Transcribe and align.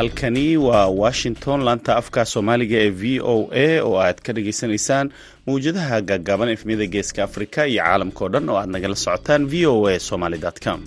halkani 0.00 0.56
waa 0.56 0.86
washington. 0.88 1.60
Laanta 1.66 1.92
afka 2.00 2.24
soomaaliga 2.32 2.76
ee 2.84 2.90
v 3.00 3.20
o 3.32 3.36
a 3.64 3.66
oo 3.86 3.96
aad 4.04 4.18
ka 4.26 4.32
dhageysanaysaan 4.36 5.06
mawjadaha 5.46 5.98
gaagaaban 6.10 6.48
efmiyada 6.54 6.86
geeska 6.94 7.20
afrika 7.28 7.60
iyo 7.72 7.82
caalamkao 7.84 8.28
dhan 8.32 8.48
oo 8.52 8.56
aad 8.62 8.70
nagala 8.76 8.96
socotaan 9.04 9.42
v 9.52 9.66
o 9.72 9.74
a 9.92 9.98
somaly 10.08 10.38
com 10.64 10.80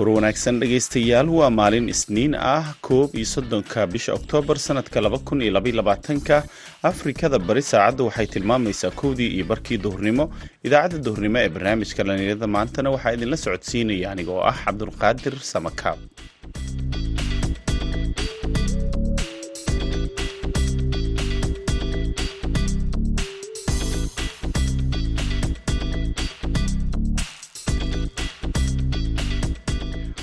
duhur 0.00 0.14
wanaagsan 0.16 0.56
dhegaystayaal 0.60 1.28
waa 1.38 1.48
maalin 1.56 1.88
isniin 1.94 2.34
ah 2.34 2.64
koob 2.86 3.12
iyo 3.20 3.26
soddonka 3.34 3.80
bisha 3.94 4.12
oktoobar 4.18 4.56
sanadka 4.66 5.00
laba 5.04 5.18
kun 5.18 5.42
iyo 5.44 5.52
labaiyo 5.56 5.76
labaatanka. 5.80 6.36
Afrikada 6.90 7.38
bari 7.38 7.62
saacadda 7.62 8.04
waxay 8.08 8.26
tilmaamaysaa 8.34 8.90
kowdii 9.00 9.28
iyo 9.36 9.44
barkii 9.50 9.76
duhurnimo. 9.84 10.24
Idaacadda 10.64 11.04
duhurnimo 11.04 11.38
ee 11.42 11.48
barnaamijka 11.48 12.02
dhalinyarada 12.04 12.46
maantana 12.56 12.90
waxaa 12.94 13.12
idinla 13.16 13.36
socodsiinaya 13.44 14.10
aniga 14.12 14.32
oo 14.32 14.42
ah 14.52 14.56
cabdulqaadir 14.64 15.34
samakaab 15.52 15.98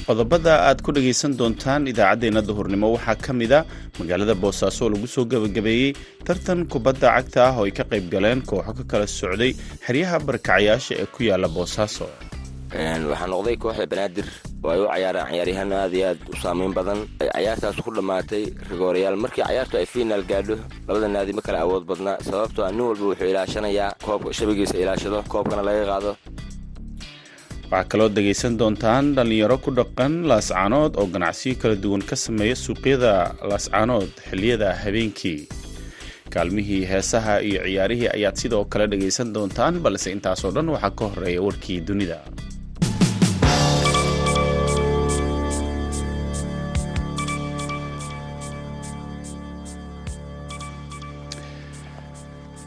qodobada 0.08 0.54
aad 0.68 0.80
ku 0.86 0.92
dhagaysan 0.96 1.34
doontaan 1.40 1.88
idaacaddeenna 1.92 2.42
duhurnimo. 2.50 2.88
Waxaa 2.96 3.16
ka 3.26 3.34
mid 3.34 3.52
a 3.52 3.60
magaalada 4.00 4.36
boosaaso 4.44 4.86
oo 4.86 4.90
lagu 4.94 5.08
soo 5.16 5.26
gebagabeeyey 5.32 5.94
tartan 6.26 6.60
kubadda 6.72 7.08
cagta 7.16 7.40
ah 7.50 7.56
oo 7.60 7.66
ay 7.68 7.72
ka 7.78 7.84
qayb 7.92 8.06
galeen 8.14 8.40
kooxo 8.50 8.72
ka 8.78 8.84
kala 8.92 9.08
socday 9.08 9.52
xeryaha 9.86 10.18
barakacayaasha 10.28 10.94
ee 11.02 11.08
ku 11.14 11.20
yaalla 11.30 11.48
boosaaso. 11.58 12.08
Waxaa 13.12 13.28
noqday 13.34 13.56
kooxda 13.64 13.86
banaadir 13.92 14.28
oo 14.64 14.72
ay 14.72 14.80
u 14.84 14.88
cayaaraan 14.94 15.28
cayaaryahaan 15.32 15.72
aad 15.82 15.94
iyo 15.98 16.06
aad 16.12 16.20
u 16.32 16.36
saamayn 16.44 16.74
badan. 16.78 17.00
Cayaartaas 17.36 17.76
ku 17.86 17.92
dhammaatay 17.98 18.44
rigoorayaal 18.72 19.20
markii 19.24 19.44
cayaartu 19.44 19.76
ay 19.82 19.86
fiinaal 19.94 20.24
gaadho 20.32 20.56
labada 20.88 21.08
naadi 21.12 21.34
ma 21.38 21.42
kala 21.48 21.60
awood 21.68 21.84
badna 21.90 22.16
sababtoo 22.30 22.64
a 22.68 22.72
nin 22.72 22.82
walba 22.90 23.06
wuxuu 23.12 23.28
ilaashanayaa 23.34 23.92
koobka 24.06 24.32
shabagiisa 24.40 24.76
ilaashado 24.84 25.20
koobkana 25.34 25.64
laga 25.68 25.84
qaado 25.92 26.12
waxaa 27.72 27.88
kaloo 27.92 28.10
dhegaysan 28.16 28.54
doontaan 28.60 29.06
dhallinyaro 29.18 29.58
ku 29.66 29.70
dhaqan 29.80 30.14
laascaanood 30.32 30.92
oo 31.02 31.08
ganacsiyo 31.16 31.56
kala 31.62 31.76
duwan 31.84 32.04
ka 32.10 32.16
sameeya 32.26 32.56
suuqyada 32.66 33.14
laascaanood 33.52 34.10
xilliyada 34.30 34.70
habeenkii. 34.84 35.42
Kaalmihii 36.34 36.84
heesaha 36.92 37.36
iyo 37.50 37.60
ciyaarihii 37.68 38.10
ayaad 38.18 38.38
sidoo 38.42 38.64
kale 38.72 38.86
dhegaysan 38.94 39.34
doontaan 39.36 39.76
balse 39.86 40.08
intaasoo 40.16 40.52
dhan 40.58 40.70
waxaa 40.76 40.96
ka 41.00 41.04
horreeya 41.12 41.42
warkii 41.48 41.80
dunida. 41.88 42.20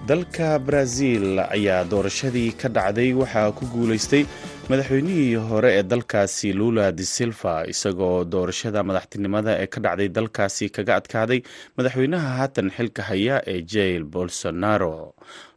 Dalka 0.08 0.58
brazil 0.58 1.38
ayaa 1.38 1.84
doorashadii 1.90 2.50
ka 2.60 2.68
dhacday 2.76 3.12
waxaa 3.14 3.52
ku 3.58 3.64
guulaystay 3.72 4.24
madaxweynihii 4.70 5.34
hore 5.48 5.70
ee 5.78 5.82
dalkaasi 5.90 6.48
lula 6.58 6.86
de 6.98 7.04
silva 7.14 7.54
isagoo 7.72 8.24
doorashada 8.32 8.80
madaxtinimada 8.88 9.52
ee 9.62 9.66
ka 9.74 9.78
dhacday 9.84 10.08
dalkaasi 10.16 10.66
kaga 10.76 10.92
adkaaday 11.00 11.40
madaxweynaha 11.76 12.28
haatan 12.38 12.68
xilka 12.76 13.02
haya 13.10 13.36
ee 13.52 13.60
jail 13.72 14.02
bolsonaro 14.14 14.94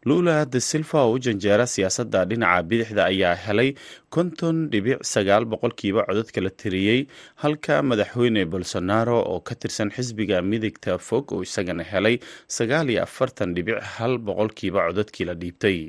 lula 0.10 0.46
de 0.54 0.60
silva 0.70 1.00
oo 1.08 1.14
u 1.16 1.20
janjeera 1.26 1.66
siyaasadda 1.74 2.22
dhinaca 2.30 2.64
bidixda 2.70 3.04
ayaa 3.12 3.36
helay 3.46 3.70
konton 4.16 4.58
dhibic 4.72 5.00
sagaal 5.14 5.46
boqolkiiba 5.52 6.02
codadka 6.10 6.40
la 6.46 6.52
tiriyey 6.62 7.00
halka 7.44 7.76
madaxweyne 7.90 8.42
bolsonaro 8.54 9.20
oo 9.32 9.40
ka 9.48 9.56
tirsan 9.62 9.90
xisbiga 9.96 10.42
midigta 10.52 10.98
fog 11.08 11.32
oo 11.36 11.42
isagana 11.48 11.84
helay 11.92 12.16
sagaal 12.58 12.90
iyo 12.94 13.02
afartan 13.08 13.56
dhibic 13.56 13.80
hal 13.96 14.14
boqolkiiba 14.28 14.80
codadkii 14.88 15.26
la 15.30 15.36
dhiibtay. 15.42 15.80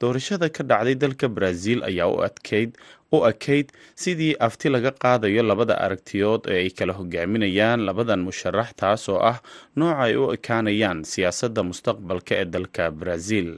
Doorashada 0.00 0.48
ka 0.56 0.62
dhacday 0.70 0.96
dalka 1.02 1.28
brazil 1.28 1.84
ayaa 1.90 2.08
u 2.14 2.16
adkeyd 2.26 2.70
u 3.12 3.26
ekayd 3.26 3.72
sidii 3.98 4.36
afti 4.46 4.68
laga 4.70 4.90
qaadayo 5.02 5.42
labada 5.42 5.74
aragtiyood 5.84 6.46
ee 6.46 6.58
ay 6.62 6.70
kala 6.78 6.92
hogaaminayaan 6.98 7.80
labadan 7.88 8.22
musharax 8.28 8.70
taas 8.80 9.08
oo 9.08 9.18
ah 9.30 9.38
nooca 9.76 9.98
ay 10.06 10.14
u 10.16 10.30
ekaanayaan 10.36 11.02
siyaasadda 11.12 11.62
mustaqbalka 11.70 12.34
ee 12.40 12.44
dalka 12.54 12.84
brazil. 12.90 13.48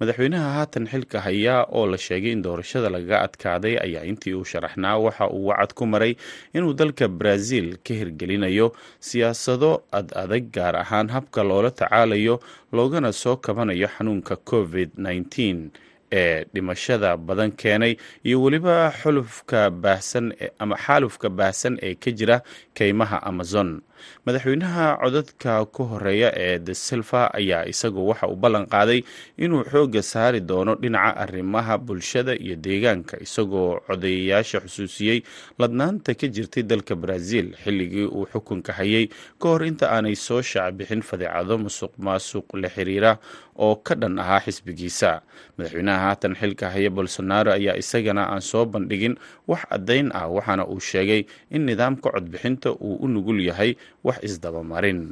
Madaxweynaha 0.00 0.48
haatan 0.56 0.86
xilka 0.92 1.18
haya 1.26 1.56
oo 1.70 1.86
la 1.86 1.98
sheegay 2.06 2.32
in 2.34 2.42
doorashada 2.42 2.90
lagaga 2.94 3.18
adkaaday 3.26 3.74
ayaa 3.86 4.02
intii 4.10 4.34
uu 4.34 4.44
sharaxnaa 4.52 4.98
waxa 5.04 5.30
uu 5.30 5.46
wacad 5.50 5.70
ku 5.78 5.86
maray 5.86 6.12
inuu 6.54 6.74
dalka 6.74 7.06
brazil 7.08 7.66
ka 7.86 7.94
hirgelinayo 7.94 8.66
siyaasado 8.98 9.70
ad 9.98 10.10
adag 10.22 10.50
gaar 10.56 10.76
ahaan 10.82 11.08
habka 11.14 11.46
loola 11.50 11.70
tacaalayo 11.70 12.40
loogana 12.72 13.12
soo 13.12 13.36
kabanayo 13.36 13.86
xanuunka 13.94 14.34
covid 14.50 14.90
-19 14.98 15.70
ee 16.12 16.44
dhimashada 16.54 17.16
badan 17.16 17.50
keenay 17.52 17.96
iyo 18.24 18.42
weliba 18.42 18.92
xulufka 19.02 19.70
baahsan 19.70 20.34
ama 20.58 20.76
xaalufka 20.76 21.28
baahsan 21.30 21.78
ee 21.82 21.94
ka 21.94 22.10
jira 22.10 22.42
keymaha 22.74 23.22
amazon 23.22 23.80
madaxweynaha 24.26 24.86
codadka 25.02 25.64
ku 25.74 25.82
horreeya 25.90 26.30
ee 26.36 26.58
de 26.58 26.74
silva 26.74 27.30
ayaa 27.34 27.66
isagu 27.72 28.08
waxa 28.08 28.26
uu 28.28 28.36
ballan 28.36 28.66
qaaday 28.66 29.00
inuu 29.38 29.64
xoogga 29.72 30.02
saari 30.02 30.40
doono 30.40 30.74
dhinaca 30.82 31.16
arrimaha 31.24 31.78
bulshada 31.78 32.34
iyo 32.44 32.56
deegaanka 32.56 33.16
isagoo 33.26 33.80
codayayaasha 33.86 34.60
xusuusiyey 34.64 35.18
ladnaanta 35.58 36.14
ka 36.14 36.26
jirtay 36.28 36.62
dalka 36.62 36.94
brazil 36.94 37.46
xilligii 37.64 38.06
uu 38.06 38.26
xukunka 38.32 38.72
hayay 38.78 39.08
ka 39.40 39.46
hor 39.48 39.62
inta 39.66 39.86
aanay 39.90 40.14
soo 40.26 40.42
shaacbixin 40.42 41.02
fadeecado 41.02 41.58
musuq 41.58 41.92
maasuq 42.06 42.46
la 42.62 42.68
xiriira 42.68 43.12
oo 43.60 43.76
ka 43.86 43.92
dhan 44.00 44.16
ahaa 44.22 44.40
xisbigiisa. 44.40 45.20
Madaxweynaha 45.58 46.00
haatan 46.06 46.32
xilka 46.40 46.70
haya 46.72 46.88
bolsonaro 46.90 47.52
ayaa 47.52 47.76
isagana 47.76 48.22
aan 48.32 48.40
soo 48.40 48.64
bandhigin 48.64 49.14
wax 49.50 49.62
caddayn 49.68 50.08
ah 50.16 50.28
waxaana 50.32 50.64
uu 50.64 50.80
sheegay 50.80 51.22
in 51.52 51.62
nidaamka 51.68 52.08
codbixinta 52.14 52.72
uu 52.72 52.96
u 53.04 53.08
nugul 53.08 53.36
yahay 53.48 53.76
wax 54.06 54.18
isdabamarin 54.28 55.02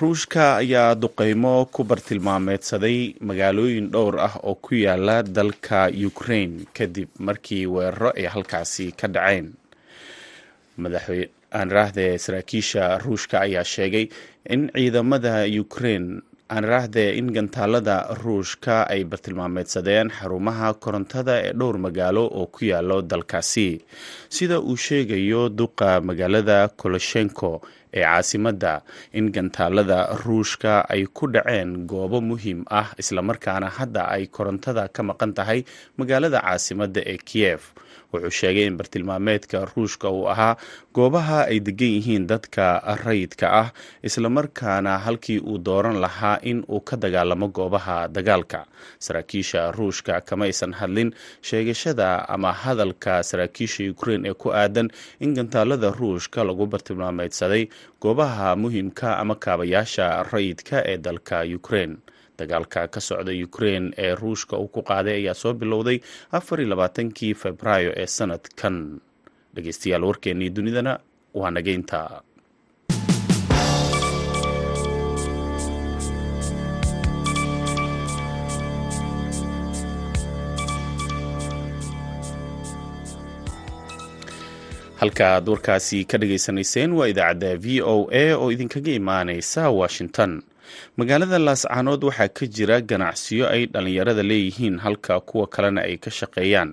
ruushka 0.00 0.44
ayaa 0.62 0.94
duqeymo 1.02 1.54
ku 1.74 1.84
bartilmaameedsaday 1.90 2.98
magaalooyin 3.28 3.86
dhowr 3.94 4.14
ah 4.26 4.34
oo 4.42 4.54
ku 4.58 4.74
yaalla 4.74 5.22
dalka 5.22 5.80
ukraine 6.10 6.66
kadib 6.76 7.08
markii 7.26 7.66
weeraro 7.74 8.10
ay 8.18 8.26
halkaasi 8.26 8.92
ka 8.98 9.06
dhaceen. 9.08 9.46
Aanraahde 11.52 12.18
saraakiisha 12.18 12.98
ruushka 13.04 13.40
ayaa 13.46 13.64
sheegay 13.64 14.08
in 14.48 14.70
ciidamada 14.74 15.44
ukraine 15.64 16.24
aanraahde 16.54 17.04
in 17.18 17.28
gantaalada 17.36 17.96
ruushka 18.22 18.76
ay 18.94 19.02
bartilmaameedsadeen 19.10 20.08
xarumaha 20.18 20.68
korontada 20.84 21.34
ee 21.46 21.52
dhowr 21.60 21.76
magaalo 21.86 22.24
oo 22.38 22.46
ku 22.54 22.60
yaalo 22.72 22.96
dalkaasi. 23.10 23.68
Sida 24.36 24.56
uu 24.60 24.76
sheegayo 24.86 25.42
duqa 25.58 25.90
magaalada 26.08 26.58
koloshenko 26.80 27.52
ee 27.94 28.04
caasimadda 28.08 28.72
in 29.18 29.26
gantaalada 29.36 29.98
ruushka 30.24 30.72
ay 30.94 31.02
ku 31.16 31.24
dhaceen 31.34 31.70
goobo 31.90 32.18
muhiim 32.30 32.60
ah 32.80 32.88
islamarkaana 33.02 33.68
hadda 33.78 34.02
ay 34.14 34.24
korontada 34.36 34.84
ka 34.94 35.02
maqan 35.08 35.32
tahay 35.38 35.60
magaalada 36.00 36.38
caasimadda 36.46 37.00
ee 37.12 37.18
kiyef 37.28 37.62
wuxuu 38.12 38.30
sheegay 38.40 38.66
in 38.70 38.76
bartilmaameedka 38.80 39.58
ruushka 39.76 40.10
uu 40.10 40.26
ahaa 40.32 40.56
goobaha 40.96 41.38
ay 41.52 41.58
degan 41.68 41.88
yihiin 41.96 42.26
dadka 42.30 42.64
rayidka 43.04 43.46
ah 43.60 43.68
islamarkaana 44.08 44.98
halkii 45.04 45.38
uu 45.40 45.58
dooran 45.58 45.96
lahaa 46.04 46.38
in 46.42 46.64
uu 46.68 46.80
ka 46.80 46.96
dagaalamo 46.96 47.48
goobaha 47.48 48.08
dagaalka. 48.08 48.60
Saraakiisha 48.98 49.70
ruushka 49.76 50.20
kama 50.20 50.44
aysan 50.44 50.72
hadlin 50.80 51.10
sheegashada 51.42 52.28
ama 52.28 52.52
hadalka 52.52 53.22
saraakiisha 53.22 53.90
ukraine 53.94 54.28
ee 54.28 54.34
ku 54.34 54.48
aadan 54.52 54.88
in 55.20 55.34
gantaalada 55.34 55.90
ruushka 56.00 56.44
lagu 56.44 56.66
bartilmaameedsaday 56.66 57.64
goobaha 58.02 58.56
muhiimka 58.56 59.08
ama 59.22 59.34
kaabayaasha 59.44 60.06
rayidka 60.32 60.76
ee 60.92 60.96
dalka 61.06 61.36
ukraine 61.58 61.96
dagaalka 62.42 62.80
ka 62.94 63.00
socda 63.08 63.32
ukraine 63.48 63.88
ee 64.04 64.12
ruushka 64.22 64.54
uu 64.62 64.68
ku 64.74 64.80
qaaday 64.90 65.16
ayaa 65.20 65.34
soo 65.42 65.52
bilowday 65.62 65.98
afar 66.38 66.58
labaatankii 66.72 67.34
februaayo 67.42 67.90
ee 68.02 68.06
sanadkan. 68.18 68.76
Dhegeystayaal 69.54 70.04
warkeennii 70.10 70.50
dunidana 70.56 70.92
waa 71.40 71.50
nageynta 71.56 71.98
halka 85.00 85.26
aad 85.34 85.48
warkaasi 85.52 86.04
ka 86.10 86.18
dhagaysanayseen 86.22 86.92
waa 86.98 87.08
idaacadda 87.12 87.50
v 87.64 87.80
o 87.82 87.96
a 88.10 88.24
oo 88.36 88.48
idinkaga 88.54 88.92
imaaneysa 89.00 89.70
washington 89.80 90.42
magaalada 90.98 91.38
laascaanood 91.38 92.02
waxaa 92.08 92.28
ka 92.28 92.44
jira 92.54 92.76
ganacsiyo 92.90 93.44
ay 93.54 93.66
dhallinyarada 93.72 94.22
leeyihiin 94.22 94.76
halka 94.84 95.20
kuwa 95.20 95.46
kalena 95.54 95.80
ay 95.88 95.96
ka 95.96 96.10
shaqeeyaan. 96.10 96.70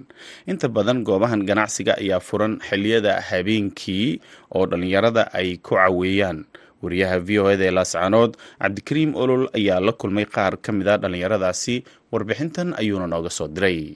Inta 0.52 0.68
badan 0.68 1.04
goobahan 1.08 1.46
ganacsiga 1.50 1.94
ayaa 2.02 2.20
furan 2.20 2.60
xiliyada 2.68 3.22
habeenkii 3.30 4.20
oo 4.56 4.66
dhallinyarada 4.68 5.24
ay 5.34 5.58
ku 5.58 5.76
caweeyaan. 5.80 6.46
Wariyaha 6.84 7.18
v 7.28 7.30
o 7.40 7.46
eda 7.52 7.64
ee 7.68 7.72
laascaanood 7.76 8.32
cabdikariim 8.62 9.12
olol 9.16 9.48
ayaa 9.56 9.80
la 9.80 9.92
kulmay 9.92 10.26
qaar 10.36 10.54
ka 10.64 10.72
mid 10.72 10.88
a 10.88 10.98
dhallinyaradaasi. 10.98 11.84
Warbixintan 12.12 12.76
ayuuna 12.80 13.08
nooga 13.08 13.30
soo 13.30 13.48
diray. 13.48 13.96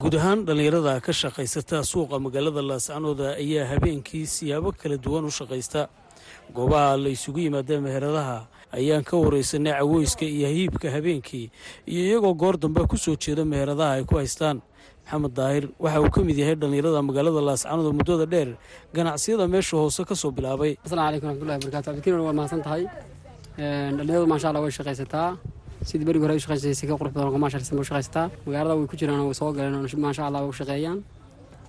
Guud 0.00 0.14
ahaan 0.20 0.44
dhallinyarada 0.44 1.00
ka 1.00 1.12
shaqaysata 1.12 1.80
suuqa 1.84 2.16
magaalada 2.20 2.60
laascanooda 2.70 3.36
ayaa 3.40 3.64
habeenkii 3.72 4.26
siyaabo 4.26 4.72
kala 4.80 4.96
duwan 5.04 5.24
u 5.24 5.30
shaqaysta 5.38 5.88
goobaha 6.52 6.96
la 6.96 7.08
isugu 7.08 7.40
yimaada 7.46 7.80
meheradaha 7.80 8.46
ayaan 8.72 9.04
ka 9.04 9.16
wareysanay 9.16 9.72
caweyska 9.78 10.24
iyo 10.26 10.48
hiibka 10.48 10.90
habeenkii 10.90 11.50
iyo 11.86 12.02
iyagoo 12.08 12.34
goor 12.34 12.56
dambe 12.58 12.82
ku 12.86 12.96
soo 12.96 13.16
jeeda 13.16 13.44
meheradaha 13.44 13.92
ay 13.98 14.04
ku 14.04 14.16
haystaan. 14.16 14.60
Maxamed 15.04 15.32
daahir 15.36 15.64
waxa 15.78 16.00
uu 16.00 16.10
ka 16.10 16.20
mid 16.24 16.36
yahay 16.38 16.56
dhallinyarada 16.56 17.00
magaalada 17.02 17.40
laascanood 17.48 17.86
oo 17.86 17.92
muddada 17.92 18.26
dheer 18.26 18.56
ganacsiyada 18.94 19.46
meesha 19.48 19.76
hoose 19.76 20.04
ka 20.04 20.14
soo 20.14 20.30
bilaabay. 20.32 20.76
Asalaamu 20.84 21.20
calaykum 21.20 21.28
raxmatullahi 21.28 21.60
barakatu 21.64 21.90
abdikiin 21.90 22.20
waa 22.24 22.32
mahadsan 22.32 22.62
tahay 22.66 22.82
dhallinyaradu 23.96 24.26
maasha 24.26 24.48
allah 24.48 24.62
way 24.64 24.72
shaqaysataa. 24.72 25.36
Sidii 25.84 26.04
berigi 26.08 26.24
hore 26.24 26.34
ay 26.34 26.40
shaqaysaysay 26.40 26.74
si 26.80 26.86
ka 26.88 26.94
qurux 26.96 27.12
badan 27.12 27.30
bay 27.30 27.80
u 27.80 27.84
shaqaysataa. 27.90 28.26
Magaalada 28.46 28.74
way 28.80 28.86
ku 28.88 28.96
jiraan 28.96 29.20
oo 29.20 29.32
soo 29.34 29.52
galeen 29.52 29.86
maasha 30.06 30.22
allah 30.26 30.40
way 30.42 30.50
u 30.50 31.02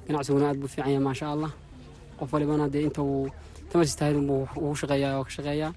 ganacsiguna 0.08 0.46
aad 0.50 0.58
buu 0.62 0.68
fiican 0.68 0.92
yahay 0.92 1.04
maasha 1.04 1.26
allah. 1.34 1.52
Qof 2.20 2.32
walibana 2.34 2.70
dee 2.72 2.84
inta 2.88 3.02
uu 3.04 3.28
tamas 3.76 3.92
tahay 4.00 4.14
buu 4.16 4.48
ugu 4.56 4.76
ka 4.88 5.32
shaqeeyaa. 5.36 5.72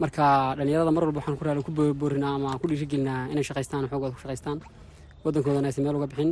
Marka 0.00 0.56
dhallinyarada 0.56 0.90
mar 0.96 1.02
walba 1.04 1.20
waxaan 1.20 1.36
ku 1.38 1.44
raali 1.44 1.62
ku 1.62 1.70
boorinaa 2.00 2.34
ama 2.36 2.56
ku 2.60 2.64
dhiirigelinaa 2.68 3.28
inay 3.32 3.44
shaqaystaan 3.48 3.84
xoogooda 3.92 4.14
ku 4.16 4.20
shaqaystaan 4.24 4.58
waddankoodana 5.24 5.68
aysan 5.68 5.84
meel 5.84 5.96
uga 6.00 6.06
bixin. 6.12 6.30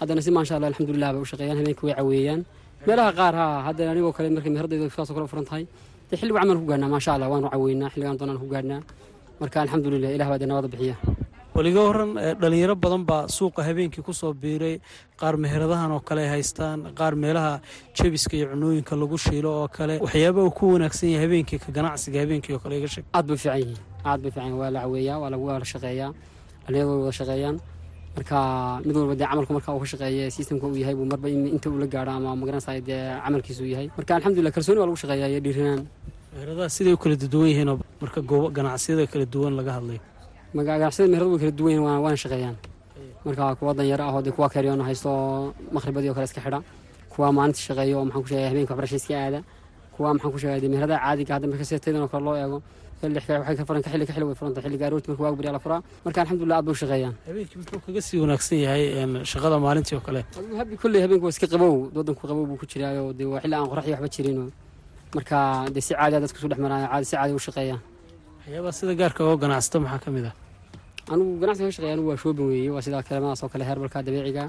Haddana 0.00 0.20
si 0.24 0.30
maasha 0.36 0.56
allah 0.56 0.68
alxamdulilah 0.72 1.08
bay 1.14 1.20
u 1.24 1.24
shaqeeyaan 1.32 1.58
habeenkii 1.60 1.86
way 1.88 1.94
caweeyaan. 2.00 2.40
Meelaha 2.86 3.10
qaar 3.18 3.34
ha 3.40 3.46
hadda 3.66 3.82
anigoo 3.92 4.12
kale 4.16 4.28
markay 4.36 4.52
meheradayda 4.54 4.84
saasoo 4.92 5.14
kale 5.16 5.24
u 5.24 5.30
furan 5.32 5.46
tahay 5.48 5.64
dee 6.10 6.16
xilligu 6.20 6.36
camal 6.40 6.56
ku 6.60 6.66
gaadhnaa 6.70 6.90
maasha 6.94 7.10
allah 7.16 7.28
waanu 7.32 7.48
caweynaa 7.54 7.88
xilligaan 7.92 8.16
doonaan 8.20 8.38
ku 8.42 8.46
gaadhnaa 8.54 8.80
marka 9.40 9.56
alxamdulilah 9.64 10.10
ilah 10.16 10.28
baa 10.30 10.38
dee 10.40 10.48
nabada 10.50 10.68
bixiya 10.72 10.96
waliga 11.54 11.80
horan 11.88 12.10
dhalinyaro 12.40 12.74
badan 12.84 13.02
baa 13.10 13.26
suuqa 13.36 13.62
habeenkii 13.68 14.02
ku 14.02 14.12
soo 14.12 14.32
biiray. 14.34 14.80
Qaar 15.20 15.34
meheradahan 15.36 15.90
oo 15.92 16.00
kale 16.00 16.22
ay 16.26 16.30
haystaan. 16.36 16.78
Qaar 16.98 17.14
meelaha 17.16 17.60
jebiska 17.96 18.34
iyo 18.36 18.46
cunooyinka 18.52 18.96
lagu 18.96 19.16
shiilo 19.18 19.50
oo 19.62 19.68
kale. 19.68 19.98
Waxyaaba 20.04 20.40
uu 20.44 20.50
ku 20.50 20.64
wanaagsan 20.74 21.10
yahay 21.14 21.24
habeenkii 21.26 21.58
ka 21.58 21.70
ganacsiga 21.72 22.20
habeenkii 22.24 22.54
oo 22.56 22.58
kale 22.64 22.78
iga 22.78 22.88
sheeg. 22.88 23.04
Aad 23.14 23.26
bay 23.26 23.36
fiican 23.36 23.58
yihiin. 23.60 23.78
Aad 24.04 24.20
bay 24.22 24.30
fiican 24.34 24.52
waa 24.60 24.70
la 24.70 24.80
caweeyaa 24.82 25.18
waa 25.22 25.30
lagu 25.30 25.44
wada 25.46 25.64
shaqeeyaa. 25.64 26.10
Dhalinyaradu 26.66 26.90
way 26.92 27.02
wada 27.06 27.16
shaqeeyaan. 27.20 27.56
Marka 28.16 28.38
mid 28.86 28.96
walba 28.96 29.14
dee 29.14 29.26
camalku 29.30 29.52
marka 29.56 29.70
uu 29.74 29.80
ka 29.82 29.86
shaqeeya 29.92 30.30
systemka 30.30 30.66
uu 30.66 30.76
yahay 30.82 30.94
buu 30.94 31.06
marba 31.06 31.28
inta 31.30 31.70
uu 31.70 31.78
la 31.78 31.86
gaadho 31.86 32.10
ama 32.18 32.34
magaranaysa 32.36 32.80
dee 32.88 33.00
camalkiisa 33.24 33.62
uu 33.62 33.70
yahay. 33.74 33.88
Marka 33.98 34.10
alxamdulillah 34.16 34.52
kalsooni 34.56 34.78
waa 34.80 34.86
lagu 34.90 34.98
shaqeeyaa 35.02 35.30
iyo 35.30 35.40
dhiirinaan 35.46 35.82
meheradaha 36.34 36.68
siday 36.76 36.92
u 36.94 36.98
kala 36.98 37.14
duwan 37.16 37.48
yihiinoo 37.50 37.78
marka 38.02 38.20
goobo 38.30 38.50
ganacsiyada 38.56 39.06
kala 39.06 39.26
duwan 39.34 39.54
laga 39.58 39.72
hadlayo 39.78 40.00
ganacsiyada 40.62 41.10
meheradu 41.12 41.30
way 41.34 41.40
kala 41.42 41.50
duwan 41.58 41.72
yihiin 41.72 42.02
waana 42.04 42.16
shaqeeyaan. 42.24 42.56
Marka 43.24 43.54
kuwa 43.58 43.74
danyaro 43.74 44.04
ah 44.04 44.14
oo 44.14 44.22
dee 44.22 44.30
kuwa 44.36 44.48
kariyoon 44.54 44.80
haysto 44.88 45.10
maqribadii 45.74 46.10
oo 46.10 46.14
kale 46.14 46.24
iska 46.30 46.40
xidha. 46.44 46.60
Kuwa 47.12 47.32
maalintii 47.32 47.64
shaqeeyo 47.68 47.96
oo 47.98 48.04
maxaan 48.04 48.22
ku 48.22 48.28
sheegaya 48.28 48.48
habeenka 48.50 48.72
waxbarasha 48.74 48.96
iska 48.96 49.14
aada. 49.24 49.40
Kuwa 49.96 50.14
maxaan 50.14 50.32
ku 50.32 50.38
sheegaya 50.38 50.60
dee 50.62 50.68
meheradaha 50.72 51.00
caadiga 51.04 51.32
hadda 51.34 51.46
marka 51.50 51.64
seetaydan 51.70 52.02
oo 52.04 52.08
kale 52.12 52.24
loo 52.24 52.36
eego 52.42 52.58
xilli 53.04 53.20
ka 53.20 54.12
xilli 54.14 54.24
way 54.28 54.34
furanta 54.38 54.60
marka 54.62 55.22
waagu 55.24 55.36
bariya 55.36 55.52
la 55.52 55.58
furaa. 55.64 55.82
Marka 56.04 56.18
alxamdulillah 56.22 56.56
aad 56.58 56.64
bay 56.66 56.72
u 56.72 56.80
shaqeeyaan. 56.82 57.14
Habeenkii 57.28 57.58
muxuu 57.60 57.80
kaga 57.86 58.00
sii 58.06 58.18
wanaagsan 58.24 58.58
yahay 58.64 58.84
shaqada 59.32 59.56
maalintii 59.64 59.96
oo 59.98 60.00
kale. 60.06 60.20
Habi 60.58 60.76
kolley 60.76 61.00
habeenka 61.04 61.24
waa 61.26 61.34
iska 61.34 61.46
qabow 61.52 61.74
waddanku 61.96 62.22
qabow 62.28 62.44
buu 62.48 62.56
ku 62.60 62.66
jiraayo 62.70 63.12
dee 63.18 63.24
waa 63.32 63.40
xilli 63.42 63.54
aan 63.56 63.68
qorax 63.70 63.84
iyo 63.86 63.94
waxba 63.96 64.08
jirin 64.14 64.38
marka 65.16 65.38
dee 65.74 65.80
si 65.86 65.92
caadi 65.94 66.14
a 66.16 66.20
dadku 66.20 66.36
isu 66.38 66.48
dhex 66.48 66.58
maraayo 66.64 66.86
caadi 66.92 67.04
si 67.10 67.14
caadi 67.16 67.32
u 67.38 67.38
shaqeeyaan 67.46 67.80
waxyaabaha 68.44 68.72
sida 68.78 68.94
gaarka 69.00 69.20
oo 69.24 69.36
ganacsata 69.42 69.78
maxaa 69.84 70.00
ka 70.04 70.10
mid 70.10 70.24
ah 70.30 70.34
anigu 71.12 71.32
ganacsiga 71.42 71.68
ka 71.68 71.74
shaqeeya 71.76 71.94
anigu 71.96 72.08
waa 72.12 72.20
shoobin 72.22 72.46
weeye 72.50 72.70
waa 72.74 72.82
sida 72.86 73.02
kalimadaas 73.08 73.42
oo 73.44 73.48
kale 73.52 73.64
heerbalka 73.68 73.98
dabiiciga 74.06 74.44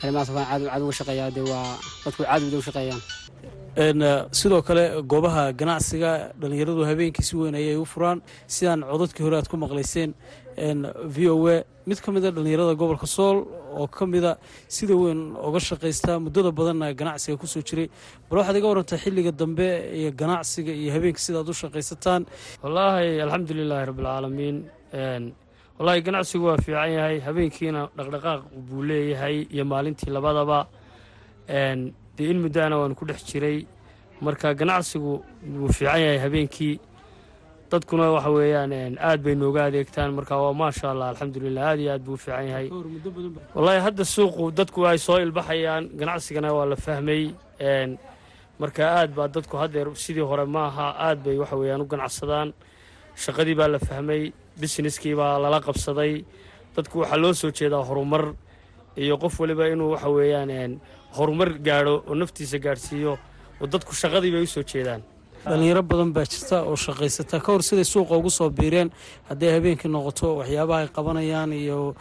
kalimadaas 0.00 0.28
oo 0.30 0.34
kale 0.36 0.46
caadi 0.50 0.64
caadi 0.70 0.82
uga 0.86 0.94
shaqeeyaa 1.00 1.30
dee 1.36 1.44
waa 1.52 1.66
dadku 2.04 2.22
caadi 2.28 2.44
wada 2.46 2.58
u 2.62 2.66
shaqeeyaan. 2.68 3.02
Sidoo 4.40 4.62
kale 4.68 4.84
goobaha 5.10 5.42
ganacsiga 5.60 6.10
dhallinyaradu 6.40 6.82
habeenkii 6.90 7.24
si 7.28 7.34
weyn 7.40 7.54
ayay 7.60 7.76
u 7.76 7.84
furaan. 7.92 8.18
Sidaan 8.54 8.80
codadkii 8.90 9.24
hore 9.26 9.36
aad 9.38 9.48
ku 9.52 9.56
maqlayseen 9.64 10.10
v 11.14 11.16
o 11.34 11.36
a 11.54 11.56
mid 11.88 11.98
ka 12.04 12.08
mid 12.14 12.24
a 12.24 12.30
dhallinyarada 12.36 12.74
gobolka 12.80 13.06
sool 13.16 13.36
oo 13.80 13.86
ka 13.96 14.06
mida 14.06 14.32
sida 14.76 14.94
weyn 15.02 15.20
uga 15.48 15.60
shaqaysta 15.68 16.12
muddada 16.24 16.50
badanna 16.58 16.86
ganacsiga 17.00 17.36
ku 17.42 17.46
soo 17.46 17.62
jiray. 17.68 17.88
Bal 18.30 18.38
waxaad 18.40 18.56
iga 18.58 18.68
warantaa 18.72 18.98
xilliga 19.04 19.32
dambe 19.40 19.68
iyo 19.98 20.10
ganacsiga 20.20 20.72
iyo 20.80 20.90
habeenka 20.96 21.20
sidaad 21.26 21.48
u 21.52 21.54
shaqaysataan 21.62 22.22
wallaahi 22.62 23.20
alxamdulilaahi 23.26 23.84
rabbilcaalamiin 23.90 24.56
wallaahi 25.78 26.02
ganacsigu 26.06 26.44
waa 26.46 26.56
fiican 26.64 26.90
yahay. 26.96 27.20
Habeenkiina 27.20 27.88
dhaqdhaqaaq 27.96 28.42
buu 28.68 28.82
leeyahay 28.82 29.36
iyo 29.54 29.64
maalintii 29.64 30.10
labadaba. 30.10 30.66
Dee 32.16 32.30
in 32.30 32.38
muddaana 32.44 32.78
waanu 32.78 32.94
ku 32.94 33.04
dhex 33.06 33.24
jiray. 33.26 33.66
Marka 34.20 34.54
ganacsigu 34.54 35.24
wuu 35.60 35.68
fiican 35.72 36.00
yahay 36.00 36.18
habeenkii. 36.18 36.80
Dadkuna 37.70 38.10
waxa 38.14 38.30
weeyaan 38.30 38.72
aad 38.98 39.20
bay 39.22 39.34
nooga 39.34 39.64
adeegtaan. 39.66 40.12
Marka 40.14 40.36
waa 40.38 40.52
maasha 40.52 40.90
allah 40.92 41.08
alxamdulilah 41.12 41.62
aad 41.70 41.80
iyo 41.80 41.92
aad 41.92 42.02
buu 42.06 42.14
u 42.14 42.16
fiican 42.24 42.46
yahay. 42.48 42.68
Wallaahi 43.54 43.80
hadda 43.86 44.04
suuqu 44.04 44.50
dadku 44.58 44.86
ay 44.86 44.98
soo 44.98 45.18
ilbaxayaan. 45.18 45.90
Ganacsigana 45.98 46.52
waa 46.54 46.66
la 46.66 46.76
fahmay. 46.76 47.34
Marka 48.62 48.82
aad 49.02 49.10
baa 49.16 49.26
dadku 49.28 49.56
haddeer 49.58 49.88
sidii 49.96 50.22
hore 50.30 50.44
maaha 50.46 50.94
aad 51.06 51.18
bay 51.24 51.36
waxa 51.42 51.56
weeyaan 51.56 51.80
u 51.82 51.86
ganacsadaan. 51.92 52.52
Shaqadii 53.16 53.54
baa 53.58 53.68
la 53.74 53.78
fahmay 53.78 54.32
busineskii 54.60 55.14
baa 55.14 55.38
lala 55.38 55.60
qabsaday. 55.60 56.24
Dadku 56.76 56.98
waxaa 57.02 57.16
loo 57.22 57.32
soo 57.32 57.50
jeedaa 57.50 57.82
horumar 57.88 58.34
iyo 58.96 59.16
qof 59.18 59.40
waliba 59.40 59.68
inuu 59.68 59.90
waxa 59.94 60.08
weeyaan 60.10 60.80
horumar 61.16 61.48
gaadho 61.66 62.02
oo 62.08 62.14
naftiisa 62.14 62.58
gaadhsiiyo 62.58 63.12
oo 63.60 63.66
dadku 63.66 63.92
shaqadii 63.94 64.30
bay 64.34 64.42
u 64.42 64.46
soo 64.46 64.62
jeedaan. 64.62 65.02
Dhalinyaro 65.44 65.82
badan 65.82 66.10
baa 66.16 66.24
jirta 66.24 66.62
oo 66.64 66.76
shaqaysata. 66.76 67.40
Ka 67.40 67.52
hor 67.52 67.62
siday 67.62 67.84
suuqa 67.84 68.16
ugu 68.16 68.30
soo 68.30 68.50
biireen 68.50 68.90
hadday 69.28 69.50
habeenkii 69.54 69.90
noqoto 69.92 70.36
waxyaabaha 70.40 70.80
ay 70.82 70.88
qabanayaan 70.96 71.52
iyo 71.52 71.94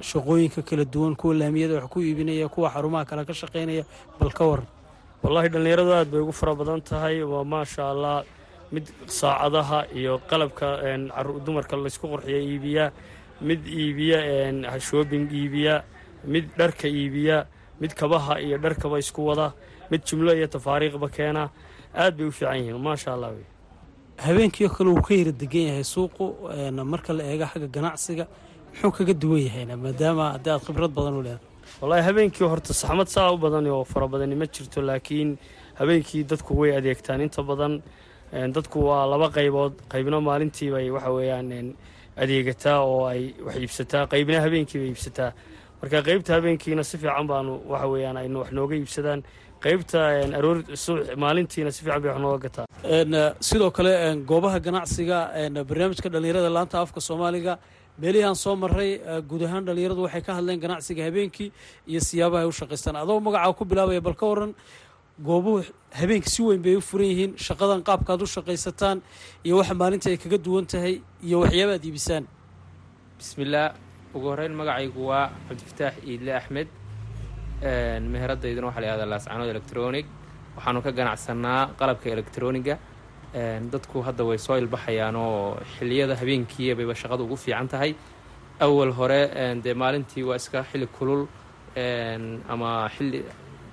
shaqooyinka 0.00 0.62
kala 0.62 0.84
duwan 0.84 1.14
kuwa 1.16 1.34
laamiyada 1.34 1.74
wax 1.74 1.86
ku 1.92 2.00
iibinaya 2.00 2.48
kuwa 2.48 2.70
xarumaha 2.70 3.04
kale 3.04 3.24
ka 3.24 3.32
shaqaynaya 3.34 3.84
bal 4.18 4.32
ka 4.32 4.44
waran 4.44 4.66
wallaahi 5.22 5.48
dhallinyaradu 5.52 5.92
aad 5.92 6.08
bay 6.10 6.20
ugu 6.20 6.32
fara 6.32 6.54
badan 6.54 6.80
tahay. 6.80 7.22
Waa 7.22 7.44
maasha 7.44 7.90
allah 7.92 8.24
mid 8.72 8.86
saacadaha 9.06 9.86
iyo 9.94 10.18
qalabka 10.30 10.66
dumarka 11.46 11.76
laysku 11.76 12.06
qurxiya 12.12 12.38
iibiya 12.48 12.84
mid 13.40 13.60
iibiya 13.66 14.18
shoobing 14.80 15.26
iibiya 15.32 15.84
mid 16.24 16.44
dharka 16.58 16.86
iibiya 16.88 17.46
mid 17.80 17.92
kabaha 17.94 18.40
iyo 18.40 18.58
dharkaba 18.58 18.98
isku 18.98 19.26
wada 19.26 19.52
mid 19.90 20.02
jumlo 20.04 20.32
iyo 20.34 20.46
tafaariiqba 20.46 21.08
keena. 21.10 21.50
Aad 21.94 22.14
bay 22.16 22.26
u 22.26 22.30
fiican 22.30 22.56
yihiin 22.60 22.78
maasha 22.78 23.12
allah 23.14 23.30
wey 23.34 23.46
habeenkii 24.20 24.66
oo 24.66 24.70
kale 24.76 24.90
wuu 24.90 25.02
ka 25.02 25.14
yara 25.14 25.32
degan 25.32 25.66
yahay 25.70 25.84
suuqu 25.84 26.24
marka 26.84 27.12
la 27.12 27.24
eego 27.24 27.46
xagga 27.50 27.66
ganacsiga 27.66 28.24
muxuu 28.70 28.92
kaga 28.92 29.14
duwan 29.14 29.42
yahayna 29.42 29.74
maadaama 29.76 30.24
haddii 30.36 30.50
aad 30.54 30.62
khibrad 30.62 30.92
badan 30.94 31.14
u 31.18 31.22
leedahay. 31.26 31.42
Wallaahi 31.80 32.02
habeenkii 32.08 32.44
horta 32.46 32.72
saxmad 32.74 33.08
saa 33.08 33.32
u 33.32 33.38
badan 33.38 33.66
oo 33.66 33.82
fara 33.84 34.06
badani 34.06 34.36
ma 34.38 34.46
jirto 34.46 34.78
laakiin 34.82 35.38
habeenkii 35.80 36.22
dadku 36.30 36.54
way 36.60 36.76
adeegtaan. 36.78 37.20
Inta 37.26 37.42
badan 37.42 37.82
dadku 38.32 38.78
waa 38.88 39.06
laba 39.06 39.28
qaybood. 39.30 39.72
Qaybna 39.92 40.20
maalintii 40.20 40.70
bay 40.70 40.90
waxa 40.90 41.10
weeyaan 41.16 41.74
adeegataa 42.16 42.78
oo 42.84 43.06
ay 43.06 43.34
wax 43.46 43.56
iibsataa. 43.56 44.06
Qaybna 44.06 44.40
habeenkii 44.44 44.78
bay 44.80 44.88
iibsataa. 44.92 45.32
Marka 45.82 46.02
qaybta 46.08 46.34
habeenkiina 46.36 46.84
si 46.84 46.98
fiican 46.98 47.26
baanu 47.26 47.60
waxa 47.72 47.86
weeyaan 47.88 48.16
aynu 48.16 48.38
wax 48.42 48.50
nooga 48.52 48.74
iibsadaan. 48.76 49.22
Qaybta 49.64 49.98
aroor 50.38 50.58
maalintiina 51.16 51.70
si 51.72 51.80
fiican 51.84 52.02
bay 52.02 52.10
wax 52.10 52.20
nooga 52.20 52.38
gataa. 52.46 52.66
Sidoo 53.40 53.70
kale 53.70 53.92
goobaha 54.26 54.58
ganacsiga 54.60 55.18
barnaamijka 55.68 56.08
dhallinyarada 56.12 56.50
laanta 56.56 56.80
afka 56.80 57.00
soomaaliga 57.00 57.58
meelihii 58.00 58.24
aan 58.28 58.36
soo 58.36 58.56
maray 58.56 59.00
guud 59.28 59.42
ahaan 59.42 59.64
dhallinyaradu 59.66 60.02
waxay 60.06 60.22
ka 60.22 60.32
hadleen 60.38 60.60
ganacsiga 60.60 61.02
habeenkii 61.08 61.52
iyo 61.90 62.00
siyaabaha 62.00 62.42
ay 62.44 62.48
u 62.48 62.52
shaqaystaan 62.52 62.96
adoo 62.96 63.20
magacaa 63.20 63.52
ku 63.58 63.64
bilaabaya 63.64 64.00
bal 64.00 64.14
ka 64.14 64.26
waran 64.26 64.54
goobuhu 65.26 65.58
habeenkii 66.00 66.30
si 66.34 66.42
weyn 66.48 66.62
bay 66.66 66.74
u 66.76 66.80
furan 66.88 67.08
yihiin 67.12 67.32
shaqadan 67.46 67.80
qaabkaad 67.88 68.20
u 68.22 68.26
shaqaysataan 68.36 68.98
iyo 69.46 69.54
waxa 69.60 69.74
maalinta 69.80 70.06
ay 70.12 70.16
kaga 70.24 70.38
duwan 70.46 70.66
tahay 70.72 70.94
iyo 71.26 71.36
waxyaaba 71.42 71.72
ad 71.78 71.84
iibisaan 71.88 72.24
bismillaah 73.18 73.68
ugu 74.14 74.26
horreyn 74.32 74.54
magacaygu 74.60 75.00
waa 75.10 75.24
cabdifataax 75.48 75.94
iidle 76.10 76.32
axmed. 76.40 76.68
Meheradayduna 78.12 78.66
waxaa 78.70 78.96
la 79.00 79.06
laascanood 79.12 79.48
electronic. 79.54 80.06
Waxaanu 80.56 80.82
ka 80.82 80.90
ganacsanaa 80.98 81.60
qalabka 81.78 82.06
elektroniga 82.16 82.74
dadku 83.72 84.02
hadda 84.06 84.24
way 84.28 84.38
soo 84.38 84.56
ilbaxayaan 84.62 85.16
oo 85.16 85.56
xiliyada 85.76 86.14
habeenkii 86.20 86.74
bayba 86.78 86.94
shaqadu 87.02 87.22
ugu 87.24 87.36
fiican 87.36 87.68
tahay. 87.68 87.94
Awal 88.60 88.92
hore 88.98 89.20
dee 89.64 89.74
maalintii 89.74 90.22
waa 90.28 90.36
iska 90.36 90.64
xilli 90.70 90.86
kulul. 90.96 91.22
Ama 92.52 92.88
xilli 92.96 93.20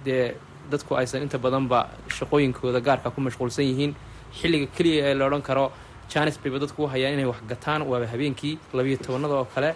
dee 0.05 0.35
dadku 0.71 0.95
aysan 1.01 1.21
inta 1.25 1.37
badanba 1.37 1.79
shaqooyinkooda 2.17 2.79
gaarka 2.87 3.09
ku 3.15 3.21
mashquulsan 3.21 3.65
yihiin. 3.69 3.91
Xilliga 4.39 4.67
keliya 4.75 5.01
ee 5.09 5.13
la 5.19 5.25
odhan 5.27 5.41
karo 5.41 5.71
janis 6.11 6.37
bayba 6.43 6.59
dadku 6.63 6.83
u 6.83 6.87
hayaan 6.87 7.13
inay 7.13 7.25
wax 7.31 7.39
gataan. 7.51 7.81
Waaba 7.89 8.05
habeenkii 8.13 8.57
labiyo 8.73 8.97
tobanada 8.97 9.33
oo 9.41 9.45
kale. 9.55 9.71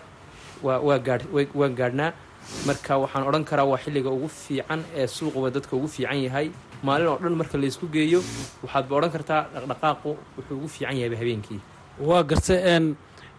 Waan 0.64 1.76
gaadhnaa. 1.80 2.12
Marka 2.66 2.98
waxaan 3.04 3.24
odhan 3.30 3.44
karaa 3.46 3.66
waa 3.72 3.78
xilliga 3.84 4.10
ugu 4.10 4.28
fiican 4.28 4.84
ee 4.96 5.08
suuquba 5.08 5.50
dadka 5.52 5.76
ugu 5.76 5.88
fiican 5.88 6.18
yahay. 6.24 6.52
Maalin 6.84 7.08
oo 7.08 7.18
dhan 7.22 7.36
marka 7.42 7.58
laysku 7.58 7.86
geeyo 7.96 8.20
waxaadba 8.64 8.94
odhan 9.00 9.12
kartaa 9.16 9.42
dhaqdhaqaaqu 9.54 10.10
wuxuu 10.38 10.56
ugu 10.58 10.68
fiican 10.68 10.96
yahayba 10.98 11.18
habeenkii. 11.22 11.60
Waa 12.00 12.24
garta 12.24 12.56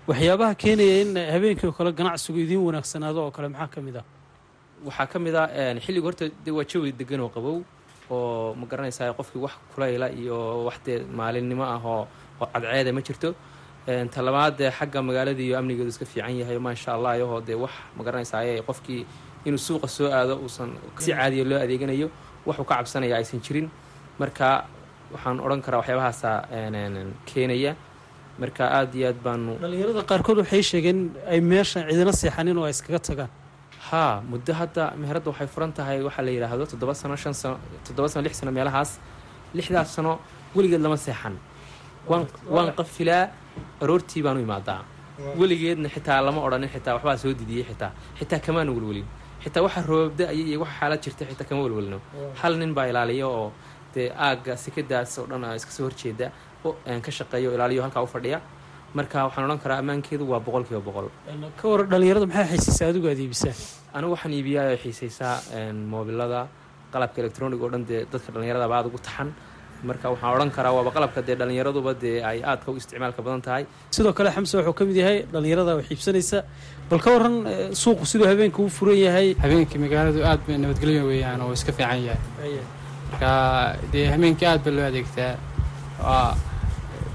waxyaabaha 0.09 0.55
keenaya 0.63 0.95
in 1.03 1.11
habeenkii 1.35 1.67
oo 1.69 1.73
kale 1.79 1.93
ganacsigu 1.93 2.39
idiin 2.39 2.63
wanaagsanaado 2.69 3.21
oo 3.27 3.31
kale 3.31 3.49
maxaa 3.49 3.69
ka 3.75 3.81
mid 3.81 3.97
ah 3.97 4.05
waxaa 4.87 5.07
ka 5.13 5.19
mid 5.19 5.35
a 5.35 5.45
xilligu 5.85 6.07
horta 6.09 6.25
waa 6.57 6.65
jawi 6.71 6.93
degan 7.01 7.21
oo 7.25 7.31
qabow 7.37 7.57
oo 8.11 8.55
ma 8.61 8.65
garanaysaa 8.71 9.13
qofkii 9.19 9.41
wax 9.45 9.55
kulayla 9.75 10.07
iyo 10.21 10.65
wax 10.67 10.77
dee 10.87 10.99
maalinimo 11.19 11.65
ah 11.75 11.81
oo 11.85 12.07
cadceeda 12.53 12.93
ma 12.93 13.01
jirto. 13.07 13.31
Talabaad 14.15 14.53
dee 14.59 14.71
xagga 14.79 14.99
magaalada 15.09 15.43
iyo 15.43 15.55
amnigeedu 15.59 15.91
iska 15.95 16.05
fiican 16.13 16.35
yahay 16.41 16.59
maasha 16.59 16.91
allah 16.97 17.13
yahoo 17.23 17.41
dee 17.49 17.55
wax 17.65 17.73
ma 17.97 18.03
garanaysaa 18.07 18.63
qofkii 18.69 19.03
inuu 19.47 19.59
suuqa 19.67 19.89
soo 19.97 20.09
aado 20.19 20.35
uusan 20.45 20.71
si 20.99 21.11
caadiya 21.13 21.45
loo 21.51 21.59
adeeganayo 21.65 22.09
waxuu 22.47 22.65
ka 22.65 22.75
cabsanaya 22.79 23.17
aysan 23.21 23.41
jirin. 23.45 23.67
Marka 24.21 24.65
waxaan 25.13 25.41
odhan 25.45 25.61
karaa 25.65 25.79
waxyaabahaasa 25.83 26.31
keenaya. 27.29 27.73
Marka 28.41 28.65
aada 28.79 28.95
iyo 28.99 29.07
aad 29.11 29.19
baanu 29.25 29.53
dhallinyarada 29.63 30.03
qaarkood 30.11 30.39
waxay 30.43 30.63
sheegeen 30.71 30.99
ay 31.33 31.41
meeshan 31.41 31.83
cidina 31.91 32.13
seexanin 32.21 32.57
oo 32.59 32.65
ay 32.65 32.71
iskaga 32.77 32.99
tagaan 33.09 33.31
haa 33.93 34.15
muddo 34.31 34.53
hadda 34.61 34.85
meheradda 35.01 35.29
waxay 35.33 35.49
furan 35.55 35.73
tahay 35.79 35.99
waxaa 36.07 36.25
la 36.27 36.33
yidhaahdo 36.37 36.65
toddoba 36.73 36.95
sano 37.01 37.17
shan 37.23 37.35
sano 37.41 37.57
toddoba 37.87 38.09
sano 38.13 38.23
lix 38.27 38.35
sano 38.41 38.53
meelahaas 38.57 38.91
lixdaas 39.57 39.89
sano 39.97 40.13
weligeed 40.57 40.81
lama 40.87 40.97
seexan. 41.07 41.35
Waan 42.55 42.69
qafilaa 42.79 43.25
aroortii 43.83 44.23
baanu 44.27 44.41
imaadaa. 44.47 44.81
Weligeedna 45.41 45.89
xitaa 45.95 46.21
lama 46.27 46.41
odhanin 46.47 46.71
xitaa 46.75 46.95
waxbaa 46.97 47.17
soo 47.23 47.33
didiyey 47.41 47.65
xitaa 47.71 47.91
xitaa 48.19 48.41
kamaanu 48.47 48.71
welwelin. 48.77 49.07
Xitaa 49.45 49.63
waxa 49.67 49.81
roobda-aya 49.91 50.33
iyo 50.51 50.59
waxa 50.65 50.75
xaalad 50.81 51.01
jirta 51.05 51.25
xitaa 51.31 51.47
kama 51.49 51.63
welwelino. 51.67 51.99
Hal 52.41 52.55
nin 52.61 52.73
baa 52.77 52.87
ilaaliya 52.91 53.27
oo 53.29 53.53
dee 53.95 54.09
aagga 54.27 54.57
sikadaas 54.65 55.19
oo 55.19 55.27
dhan 55.31 55.45
iska 55.59 55.71
soo 55.77 55.85
horjeeda 55.89 56.27
ka 57.05 57.11
shaqeeya 57.19 57.49
oo 57.51 57.55
ilaaliyo 57.57 57.83
halkaa 57.85 58.03
u 58.03 58.07
fadhiya 58.15 58.39
marka 58.99 59.19
waxaan 59.27 59.45
odhan 59.47 59.61
karaa 59.65 59.79
ammaankeedu 59.83 60.25
waa 60.33 60.41
boqol 60.47 60.65
kiiba 60.69 60.83
boqol. 60.89 61.07
Ka 61.61 61.65
waran 61.73 61.87
dhallinyarada 61.93 62.27
maxaa 62.31 62.47
xiisaysaa? 62.53 62.89
Adigu 62.93 63.07
aad 63.13 63.21
iibisaan 63.25 63.57
anigu 63.97 64.11
waxaan 64.15 64.33
iibiyaa 64.39 64.67
oo 64.73 64.77
xiisaysaa 64.85 65.35
moobilada 65.93 66.41
qalabka 66.93 67.19
electronic 67.23 67.61
oo 67.65 67.71
dhan 67.73 67.85
dee 67.91 68.01
dadka 68.13 68.29
dhallinyaradaba 68.35 68.75
aada 68.79 68.89
ugu 68.93 68.99
taxan. 69.07 69.29
Marka 69.89 70.07
waxaan 70.15 70.35
odhan 70.37 70.51
karaa 70.57 70.73
waaba 70.79 70.91
qalabka 70.97 71.21
dee 71.29 71.37
dhallinyaraduba 71.41 71.93
dee 72.03 72.19
ay 72.31 72.39
aadka 72.51 72.69
u 72.73 72.77
isticmaalka 72.81 73.21
badan 73.27 73.43
tahay. 73.47 73.65
Sidoo 73.97 74.13
kale 74.19 74.31
xamse 74.37 74.55
wuxuu 74.59 74.75
ka 74.79 74.85
mid 74.89 74.97
yahay 75.03 75.19
dhallinyarada 75.33 75.73
wax 75.79 75.87
iibsanaysa 75.95 76.39
bal 76.91 77.01
ka 77.05 77.11
waran 77.17 77.35
suuqu 77.83 78.05
siduu 78.13 78.27
habeenka 78.33 78.61
u 78.63 78.69
furan 78.77 78.99
yahay. 79.07 79.29
Habeenkii 79.45 79.81
magaaladu 79.85 80.21
aad 80.31 80.41
bay 80.47 80.57
nabadgelyo 80.65 81.03
weeyaan 81.11 81.41
oo 81.45 81.53
iska 81.59 81.73
fiican 81.79 82.01
yahay. 82.09 82.55
Marka 83.11 83.31
dee 83.93 84.07
habeenkii 84.15 84.47
aad 84.53 84.61
ba 84.67 84.71
loo 84.77 84.87
adeegtaa 84.91 85.33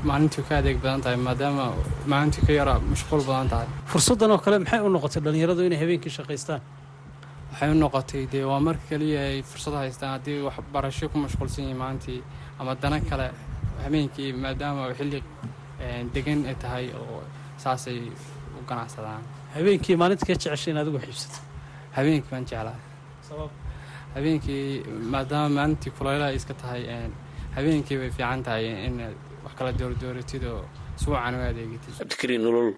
maalintii 0.09 0.43
ka 0.49 0.53
adeeg 0.61 0.77
badan 0.83 1.01
tahay 1.05 1.17
maadaama 1.27 1.65
maalintii 2.11 2.43
ka 2.47 2.53
yara 2.59 2.73
mashquul 2.91 3.21
badan 3.29 3.47
tahay. 3.53 3.67
Fursaddan 3.91 4.31
oo 4.31 4.37
kale 4.45 4.57
maxay 4.63 4.79
u 4.87 4.89
noqotay 4.95 5.21
dhallinyaradu 5.25 5.61
inay 5.67 5.79
habeenkii 5.83 6.13
shaqaystaan? 6.17 6.61
Waxay 7.51 7.69
u 7.73 7.75
noqotay 7.83 8.23
dee 8.31 8.43
waa 8.51 8.59
marka 8.67 8.83
keliya 8.89 9.21
ay 9.31 9.41
fursad 9.49 9.73
haystaan 9.83 10.11
haddii 10.15 10.39
wax 10.47 10.55
barasho 10.73 11.09
ku 11.11 11.17
mashquulsan 11.25 11.63
yihiin 11.65 11.79
maalintii 11.83 12.21
ama 12.59 12.75
dana 12.81 12.99
kale 13.09 13.27
habeenkii 13.83 14.29
maadaama 14.43 14.83
xilli 14.97 15.19
degan 16.13 16.39
ay 16.49 16.55
tahay 16.63 16.85
oo 16.99 17.21
saasay 17.63 17.99
u 18.57 18.59
ganacsadaan. 18.69 19.21
Habeenkii 19.55 19.95
maalinta 20.01 20.25
ka 20.25 20.33
jeceshay 20.33 20.71
in 20.73 20.77
adigu 20.81 20.97
xiibsato? 21.05 21.39
Habeenkii 21.97 22.31
baan 22.31 22.45
jeclaa. 22.49 22.77
Habeenkii 24.15 24.83
maadaama 25.13 25.49
maalintii 25.57 25.91
kulayla 25.97 26.25
ay 26.31 26.35
iska 26.39 26.53
tahay 26.53 26.83
habeenkii 27.55 27.97
bay 28.01 28.09
fiican 28.17 28.43
tahay 28.43 28.65
in 28.87 28.95
wax 29.47 29.53
kala 29.59 29.71
doordooratid 29.79 30.43
oo 30.53 30.61
suucan 31.03 31.33
u 31.39 31.41
adeegatid 31.49 31.93
cabdikariin 31.99 32.41
nolol 32.47 32.69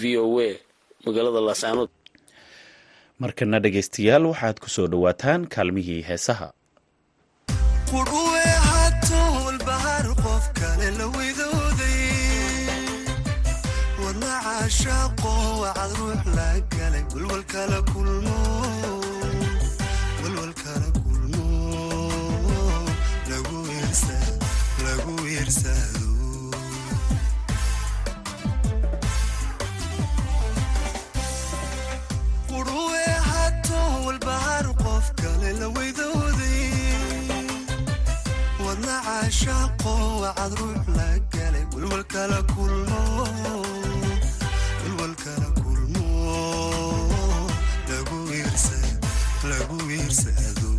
v 0.00 0.02
o 0.24 0.26
a 0.46 0.50
magaalada 1.06 1.40
laascaanood. 1.48 1.90
Markana 3.22 3.58
dhegaystayaal 3.64 4.24
waxaad 4.32 4.56
ku 4.62 4.68
soo 4.76 4.86
dhowaataan 4.92 5.40
kaalmihii 5.54 6.02
heesaha 6.10 6.48
wadna 39.42 39.54
caashaaqo 39.54 39.92
wacad 40.22 40.52
ruux 40.58 40.82
la 40.96 41.08
galay 41.32 41.64
walwalkala 41.72 42.38
kulmo 42.52 43.00
lagu 49.50 49.76
wiirsado 49.88 50.70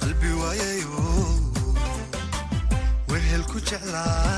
qalbi 0.00 0.30
waayayo 0.40 1.04
wehel 3.10 3.42
ku 3.50 3.58
jeclaa 3.68 4.31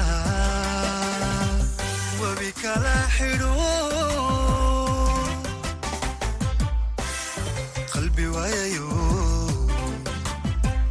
qalbi 7.95 8.27
waayayo 8.35 8.89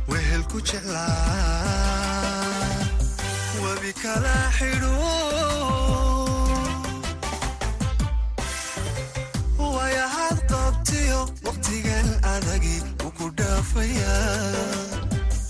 wehel 0.09 0.43
ku 0.51 0.57
jeclaa. 0.69 1.11
Webi 3.63 3.91
kala 4.03 4.35
xidho. 4.57 4.95
Wayahaad 9.75 10.39
qabtiyo 10.51 11.19
waqtigan 11.45 12.07
adagi 12.33 12.77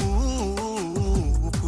wuu 0.01 1.51
ku 1.59 1.67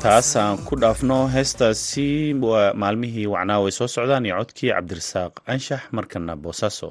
intaas 0.00 0.32
aan 0.40 0.56
ku 0.66 0.74
dhaafno 0.80 1.18
heestaasi 1.34 2.08
maalmihii 2.82 3.26
wacnaa 3.34 3.60
way 3.64 3.72
soo 3.78 3.88
socdaan 3.96 4.24
iyo 4.26 4.36
codkii 4.40 4.70
cabdirasaaq 4.72 5.32
anshax 5.52 5.82
markana 5.96 6.36
boosaaso 6.36 6.88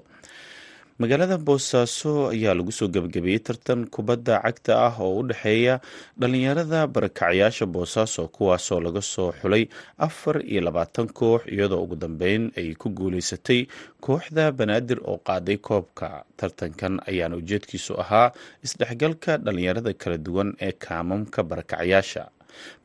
magaalada 1.01 1.37
boosaaso 1.47 2.11
ayaa 2.33 2.53
lagu 2.59 2.71
soo 2.71 2.87
gebagabeeyey 2.93 3.39
tartan 3.47 3.81
kubadda 3.93 4.35
cagta 4.45 4.73
ah 4.87 4.95
oo 5.01 5.19
u 5.19 5.23
dhexeeya 5.29 5.75
dhalinyarada 6.19 6.79
barakacyaasha 6.87 7.65
boosaaso 7.65 8.27
kuwaasoo 8.35 8.79
laga 8.85 9.01
soo 9.01 9.31
xulay 9.41 9.63
afar 9.97 10.45
iyo 10.51 10.61
labaatan 10.61 11.07
koox 11.19 11.41
iyadoo 11.53 11.81
ugu 11.83 11.95
dambeyn 11.95 12.51
ay 12.57 12.73
ku 12.81 12.89
guuleysatay 12.89 13.65
kooxda 14.05 14.51
banaadir 14.51 14.99
oo 15.03 15.17
qaaday 15.27 15.57
koobka. 15.57 16.23
Tartankan 16.37 17.01
ayaana 17.09 17.35
ujeedkiisu 17.41 17.93
ahaa 18.01 18.31
isdhexgalka 18.63 19.37
dhalinyarada 19.45 19.93
kala 19.93 20.17
duwan 20.17 20.53
ee 20.61 20.71
kaamamka 20.71 21.43
barakacyaasha 21.43 22.23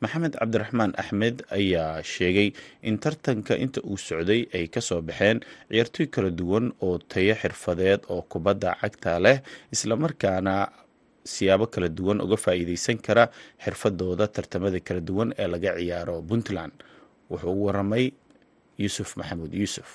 maxamed 0.01 0.33
cabdiraxmaan 0.39 0.91
axmed 1.01 1.35
ayaa 1.57 2.03
sheegay 2.13 2.49
in 2.89 2.95
tartanka 3.03 3.53
inta 3.63 3.79
uu 3.91 3.97
socday 4.07 4.41
ay 4.57 4.65
ka 4.73 4.81
soo 4.87 5.01
baxeen 5.09 5.37
ciyaartooy 5.69 6.07
kala 6.15 6.29
duwan 6.39 6.65
oo 6.85 6.97
tayo 7.11 7.33
xirfadeed 7.41 8.01
oo 8.13 8.21
kubadda 8.31 8.69
cagta 8.81 9.13
leh 9.25 9.37
islamarkaana 9.75 10.55
siyaabo 11.33 11.65
kala 11.73 11.89
duwan 11.97 12.21
uga 12.25 12.37
faa'iideysan 12.45 12.97
kara 13.05 13.23
xirfadooda 13.63 14.25
tartamada 14.35 14.79
kala 14.87 15.01
duwan 15.09 15.29
ee 15.41 15.47
laga 15.53 15.71
ciyaaro 15.79 16.15
puntland. 16.29 16.73
Wuxuu 17.29 17.53
u 17.61 17.65
waramay 17.65 18.05
yuusuf 18.81 19.09
maxamuud 19.19 19.53
yuusuf. 19.61 19.89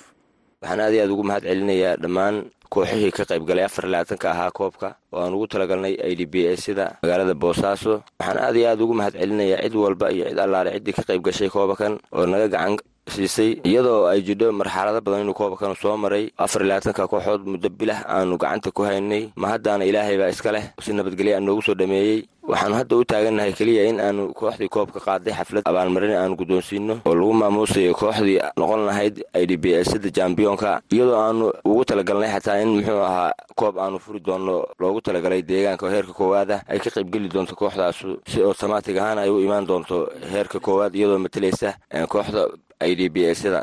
Waxaan 0.61 0.79
aad 0.85 0.93
iyo 0.95 1.03
aad 1.05 1.11
ugu 1.15 1.23
mahad 1.29 1.43
celinayaa 1.49 1.95
dhammaan 2.03 2.35
kooxihii 2.73 3.11
ka 3.17 3.23
qayb 3.29 3.43
galay 3.49 3.65
afar 3.67 3.85
labaatanka 3.91 4.27
ahaa 4.31 4.51
koobka 4.57 4.87
oo 5.13 5.19
aan 5.23 5.33
ugu 5.35 5.47
talagalnay 5.51 5.93
i 6.11 6.15
d 6.19 6.23
b 6.25 6.35
s 6.55 6.59
sida 6.71 6.85
magaalada 7.03 7.33
boosaaso 7.43 7.93
waxaan 8.19 8.37
aad 8.45 8.55
iyo 8.55 8.67
aad 8.71 8.81
ugu 8.81 8.93
mahad 8.99 9.13
celinayaa 9.19 9.63
cid 9.67 9.75
walba 9.75 10.07
iyo 10.15 10.23
cid 10.31 10.39
allaale 10.39 10.71
ciddii 10.79 10.95
ka 10.97 11.03
qayb 11.09 11.21
gashay 11.27 11.49
koobakan 11.51 11.93
oo 12.15 12.25
naga 12.25 12.47
gacan 12.47 12.77
siisay 13.09 13.57
iyadoo 13.65 14.05
ay 14.07 14.21
jidho 14.21 14.51
marxalado 14.51 15.01
badan 15.01 15.21
inuu 15.25 15.33
koobakanu 15.33 15.75
soo 15.75 15.97
maray 15.97 16.29
afar 16.37 16.61
labaatanka 16.63 17.07
kooxood 17.07 17.41
muddo 17.45 17.69
bilah 17.69 18.05
aanu 18.07 18.37
gacanta 18.37 18.71
ku 18.71 18.83
haynay. 18.83 19.31
Ma 19.35 19.47
haddaana 19.57 19.85
ilaahay 19.85 20.17
baa 20.17 20.29
iska 20.29 20.51
leh 20.51 20.63
si 20.81 20.93
nabadgelya 20.93 21.37
aan 21.37 21.45
noogu 21.45 21.61
soo 21.61 21.73
dhameeyey. 21.75 22.27
Waxaanu 22.41 22.75
hadda 22.75 22.95
u 22.97 23.05
taagannahay 23.05 23.53
keliya 23.53 23.89
in 23.89 23.99
aanu 23.99 24.33
kooxdii 24.33 24.69
koobka 24.69 24.99
qaaday 24.99 25.33
xaflad 25.33 25.63
abaalmarin 25.65 26.13
aanu 26.13 26.35
guddoonsiino 26.37 27.01
oo 27.05 27.15
lagu 27.15 27.33
maamuusayo 27.33 27.93
kooxdii 27.93 28.39
noqon 28.57 28.85
lahayd 28.85 29.21
i 29.33 29.45
d 29.45 29.57
b 29.57 29.65
s 29.81 29.91
sida 29.91 30.09
jambiyonka 30.09 30.81
iyadoo 30.91 31.17
aanu 31.21 31.51
ugu 31.65 31.85
talagalnay 31.85 32.29
xataa 32.33 32.61
in 32.61 32.69
muxuu 32.81 33.01
ahaa 33.01 33.33
koob 33.55 33.77
aanu 33.77 33.99
furi 33.99 34.19
doonno 34.19 34.65
loogu 34.79 35.01
talagalay 35.01 35.41
deegaanka 35.41 35.89
heerka 35.89 36.13
koowaada 36.13 36.63
ay 36.67 36.79
ka 36.79 36.89
qaybgeli 36.89 37.29
doonto 37.29 37.55
kooxdaasu 37.55 38.19
si 38.27 38.41
otomaatig 38.41 38.97
ahaan 38.97 39.19
ay 39.21 39.29
u 39.29 39.39
imaan 39.41 39.65
doonto 39.65 40.09
heerka 40.33 40.59
koowaad 40.59 40.95
iyadoo 40.95 41.19
matalaysa 41.21 41.77
kooxda 42.09 42.47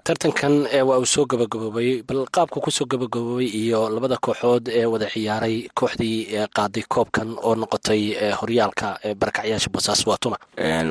tartankan 0.08 0.54
waa 0.88 0.98
uu 1.02 1.06
soo 1.14 1.24
gabagaboobay 1.26 2.02
bal 2.08 2.26
qaabka 2.36 2.60
ku 2.64 2.70
soo 2.70 2.86
gabagaboobay 2.86 3.46
iyo 3.62 3.88
labada 3.94 4.16
kooxood 4.26 4.68
ee 4.68 4.84
wada 4.92 5.06
ciyaaray 5.14 5.56
kooxdii 5.78 6.46
qaaday 6.56 6.84
koobkan 6.94 7.28
oo 7.46 7.54
noqotay 7.54 8.02
horyaalka 8.40 8.88
barakacyaasha 9.20 9.70
boosaaso 9.74 10.10
waa 10.10 10.18
tuma 10.22 10.36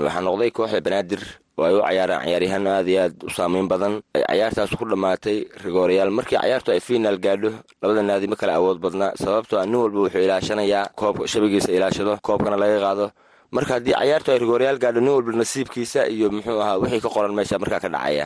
waxaa 0.06 0.22
noqday 0.28 0.52
kooxda 0.58 0.82
banaadir 0.88 1.22
oo 1.58 1.66
ay 1.66 1.74
u 1.76 1.82
cayaaraan 1.88 2.24
ciyaaryahaan 2.28 2.68
aad 2.68 2.88
iyo 2.88 3.02
aad 3.06 3.16
u 3.24 3.30
saameyn 3.38 3.68
badan. 3.72 3.94
Cayaartaas 4.30 4.72
ku 4.80 4.86
dhammaatay 4.86 5.38
rigoorayaal 5.66 6.12
markii 6.18 6.38
cayaartu 6.38 6.70
ay 6.72 6.80
fiinaal 6.88 7.18
gaadho 7.26 7.50
labada 7.82 8.02
naadi 8.04 8.28
ma 8.28 8.36
kale 8.36 8.54
awood 8.54 8.78
badna 8.84 9.08
sababtoo 9.24 9.66
nin 9.66 9.76
walba 9.82 10.00
wuxuu 10.06 10.22
ilaashanayaa 10.28 10.92
koobka 11.00 11.28
shabagiisa 11.28 11.72
ilaashado 11.78 12.14
koobkana 12.22 12.58
laga 12.62 12.80
qaado 12.86 13.06
marka 13.52 13.74
haddii 13.80 13.96
cayaartu 14.00 14.30
ay 14.34 14.40
rigoorayaal 14.44 14.80
gaadho 14.84 15.00
nin 15.02 15.10
walba 15.16 15.32
nasiibkiisa 15.42 16.08
iyo 16.14 16.28
muxuu 16.32 16.60
ahaa 16.62 16.78
wixii 16.82 17.02
ka 17.06 17.10
qoran 17.10 17.34
meesha 17.38 17.60
markaa 17.60 17.80
ka 17.84 17.90
dhacaya. 17.90 18.26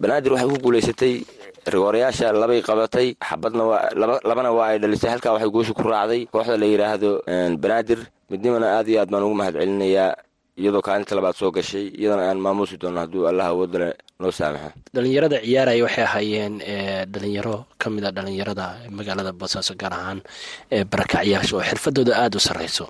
Banaadir 0.00 0.32
waxay 0.32 0.48
ku 0.48 0.58
guulaysatay 0.64 1.14
rigoorayaasha 1.72 2.32
labay 2.32 2.60
qabatay 2.62 3.08
xabadna 3.28 3.62
waa 3.70 3.90
labana 4.24 4.50
waa 4.52 4.68
ay 4.72 4.78
dhalisay 4.82 5.10
halkaa 5.12 5.32
waxay 5.36 5.50
guusha 5.54 5.72
ku 5.76 5.82
raacday 5.84 6.24
kooxda 6.32 6.56
la 6.56 6.66
yidhaahdo 6.66 7.10
banaadir. 7.62 8.00
Midnimana 8.30 8.66
aad 8.80 8.88
iyo 8.88 9.00
aad 9.00 9.10
baan 9.12 9.24
ugu 9.24 9.34
mahad 9.40 9.54
celinayaa 9.60 10.12
iyadoo 10.60 10.82
kaalinta 10.86 11.14
labaad 11.18 11.36
soo 11.40 11.50
gashay 11.56 11.86
iyadana 12.00 12.22
aan 12.30 12.38
maamuusi 12.44 12.76
doono 12.82 13.00
hadduu 13.02 13.22
allah 13.30 13.46
awoodale 13.52 13.88
noo 14.20 14.32
saamaxo 14.38 14.70
dhalinyarada 14.94 15.36
ciyaaraya 15.46 15.82
waxay 15.86 16.04
ahaayeen 16.08 16.54
dhalinyaro 17.12 17.56
ka 17.80 17.86
mid 17.94 18.04
a 18.04 18.10
dhalinyarada 18.16 18.66
magaalada 18.98 19.32
boosaaso 19.40 19.72
gaar 19.80 19.92
ahaan 19.98 20.18
barakacyaasha 20.92 21.52
oo 21.56 21.62
xirfadooda 21.68 22.12
aada 22.22 22.36
u 22.36 22.40
sarreyso 22.48 22.84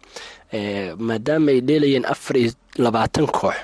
maadaama 1.09 1.51
ay 1.55 1.61
dheelayeen 1.69 2.07
afar 2.15 2.37
iyo 2.43 2.51
labaatan 2.85 3.27
koox 3.39 3.57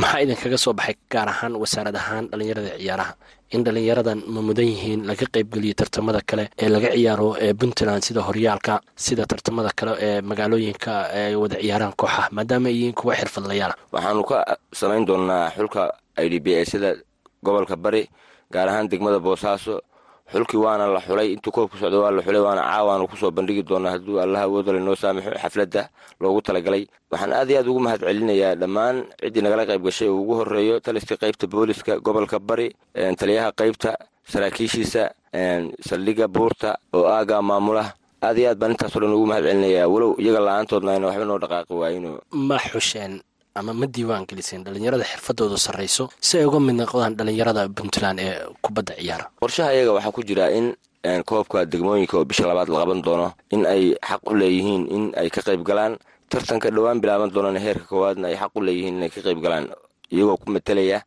maxaa 0.00 0.20
idinkaga 0.24 0.58
soo 0.64 0.72
baxay? 0.78 0.94
Gaar 1.12 1.28
ahaan 1.34 1.52
wasaarad 1.62 1.96
ahaan 2.02 2.24
dhalinyarada 2.30 2.70
ciyaaraha 2.82 3.12
in 3.54 3.64
dhalinyaradan 3.66 4.18
ma 4.34 4.40
mudan 4.48 4.66
yihiin 4.72 5.00
laga 5.10 5.26
qaybgeliyo 5.34 5.74
tartamada 5.80 6.20
kale 6.30 6.44
ee 6.62 6.68
laga 6.74 6.88
ciyaaro 6.96 7.28
puntland 7.60 8.02
sida 8.06 8.20
horyaalka 8.28 8.74
sida 9.06 9.24
tartamada 9.32 9.70
kale 9.78 9.92
ee 10.06 10.20
magaalooyinka 10.30 10.92
ay 11.20 11.34
wada 11.42 11.56
ciyaaraan 11.62 11.94
kooxaha 12.00 12.28
maadaama 12.36 12.68
ay 12.70 12.74
yihiin 12.78 12.94
kuwa 13.00 13.14
xirfadlayaala 13.20 13.74
waxaanu 13.94 14.22
ka 14.30 14.38
samayn 14.80 15.04
doonaa 15.08 15.44
xulka 15.56 15.82
i 16.16 16.26
d 16.32 16.40
b 16.44 16.46
s 16.64 16.70
sida 16.72 16.90
gobolka 17.46 17.76
bari 17.84 18.02
gaar 18.54 18.68
ahaan 18.70 18.88
degmada 18.92 19.18
boosaaso 19.26 19.74
xulkii 20.32 20.60
waana 20.64 20.86
la 20.94 21.00
xulay 21.00 21.32
intuu 21.34 21.50
koobka 21.52 21.76
socda 21.78 21.98
waa 21.98 22.10
la 22.10 22.22
xulay 22.22 22.40
waana 22.46 22.62
caawaanu 22.62 23.08
ku 23.10 23.16
soo 23.16 23.30
bandhigi 23.30 23.62
doonaa 23.62 23.92
hadduu 23.98 24.20
allah 24.22 24.40
awoodale 24.46 24.80
noo 24.80 24.94
saamaxo 24.96 25.30
xafladda 25.42 25.82
loogu 26.20 26.40
talagalay. 26.42 26.86
Waxaan 27.10 27.32
aad 27.32 27.50
iyo 27.50 27.58
aad 27.60 27.68
ugu 27.68 27.80
mahad 27.80 28.00
celinayaa 28.06 28.54
dhammaan 28.60 28.96
ciddii 29.20 29.42
nagala 29.42 29.66
qayb 29.66 29.82
gashay 29.84 30.08
oo 30.08 30.20
ugu 30.22 30.34
horeeyo 30.40 30.80
taliska 30.80 31.16
qaybta 31.16 31.46
booliska 31.46 31.98
gobolka 31.98 32.38
bari 32.38 32.68
taliyaha 33.18 33.50
qaybta 33.60 33.90
saraakiishiisa 34.32 35.10
saldhigga 35.88 36.28
buurta 36.28 36.78
oo 36.94 37.06
aaga 37.08 37.42
maamula. 37.42 37.84
Aad 38.22 38.38
iyo 38.38 38.48
aad 38.50 38.58
baan 38.60 38.72
intaasoo 38.76 39.00
dhan 39.00 39.14
ugu 39.16 39.26
mahad 39.26 39.44
celinayaa. 39.48 39.88
Walow 39.88 40.12
iyaga 40.22 40.40
la'aantoodna 40.46 40.90
ayna 40.94 41.06
waxba 41.08 41.24
noo 41.24 41.38
dhaqaaqi 41.42 41.72
waayino 41.80 42.10
ma 42.48 42.58
xusheen 42.58 43.20
ama 43.54 43.72
ma 43.74 43.86
diiwaan 43.86 44.26
geliseen 44.28 44.64
dhalinyarada 44.64 45.04
xirfadooda 45.04 45.56
sarreyso 45.58 46.08
si 46.20 46.38
ay 46.38 46.44
uga 46.46 46.60
mid 46.60 46.76
noqdaan 46.80 47.14
dhalinyarada 47.18 47.68
puntland 47.68 48.18
ee 48.20 48.34
kubadda 48.62 48.94
ciyaara 49.00 49.26
qorshaha 49.40 49.74
iyaga 49.74 49.92
waxaa 49.96 50.12
ku 50.16 50.22
jira 50.22 50.50
in 50.58 50.74
koobka 51.24 51.64
degmooyinka 51.66 52.14
oo 52.18 52.24
bisha 52.24 52.46
labaad 52.46 52.68
la 52.68 52.78
qaban 52.82 53.00
doono 53.02 53.32
in 53.50 53.66
ay 53.66 53.96
xaq 54.08 54.20
u 54.30 54.34
leeyihiin 54.40 54.82
in 54.96 55.04
ay 55.16 55.30
ka 55.30 55.40
qayb 55.42 55.62
galaan. 55.64 55.96
Tartanka 56.30 56.70
dhowaan 56.70 57.00
bilaaban 57.02 57.30
doonana 57.34 57.58
heerka 57.58 57.84
koowaadna 57.90 58.28
ay 58.30 58.36
xaq 58.38 58.52
u 58.54 58.60
leeyihiin 58.62 58.96
inay 59.00 59.10
ka 59.10 59.20
qayb 59.26 59.40
galaan 59.42 59.66
iyagoo 60.14 60.36
ku 60.36 60.46
matalaya 60.52 61.02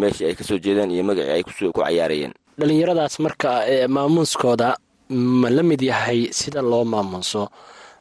meeshii 0.00 0.26
ay 0.30 0.34
ka 0.38 0.44
soo 0.48 0.56
jeedeen 0.62 0.90
iyo 0.94 1.04
magacii 1.04 1.32
ay 1.34 1.42
ku 1.44 1.52
cayaarayeen. 1.76 2.32
Dhalinyaradaas 2.58 3.18
marka 3.20 3.66
maamuuskooda 3.88 4.76
ma 5.10 5.48
la 5.50 5.62
mid 5.62 5.82
yahay 5.82 6.28
sida 6.32 6.62
loo 6.62 6.84
maamuuso 6.84 7.48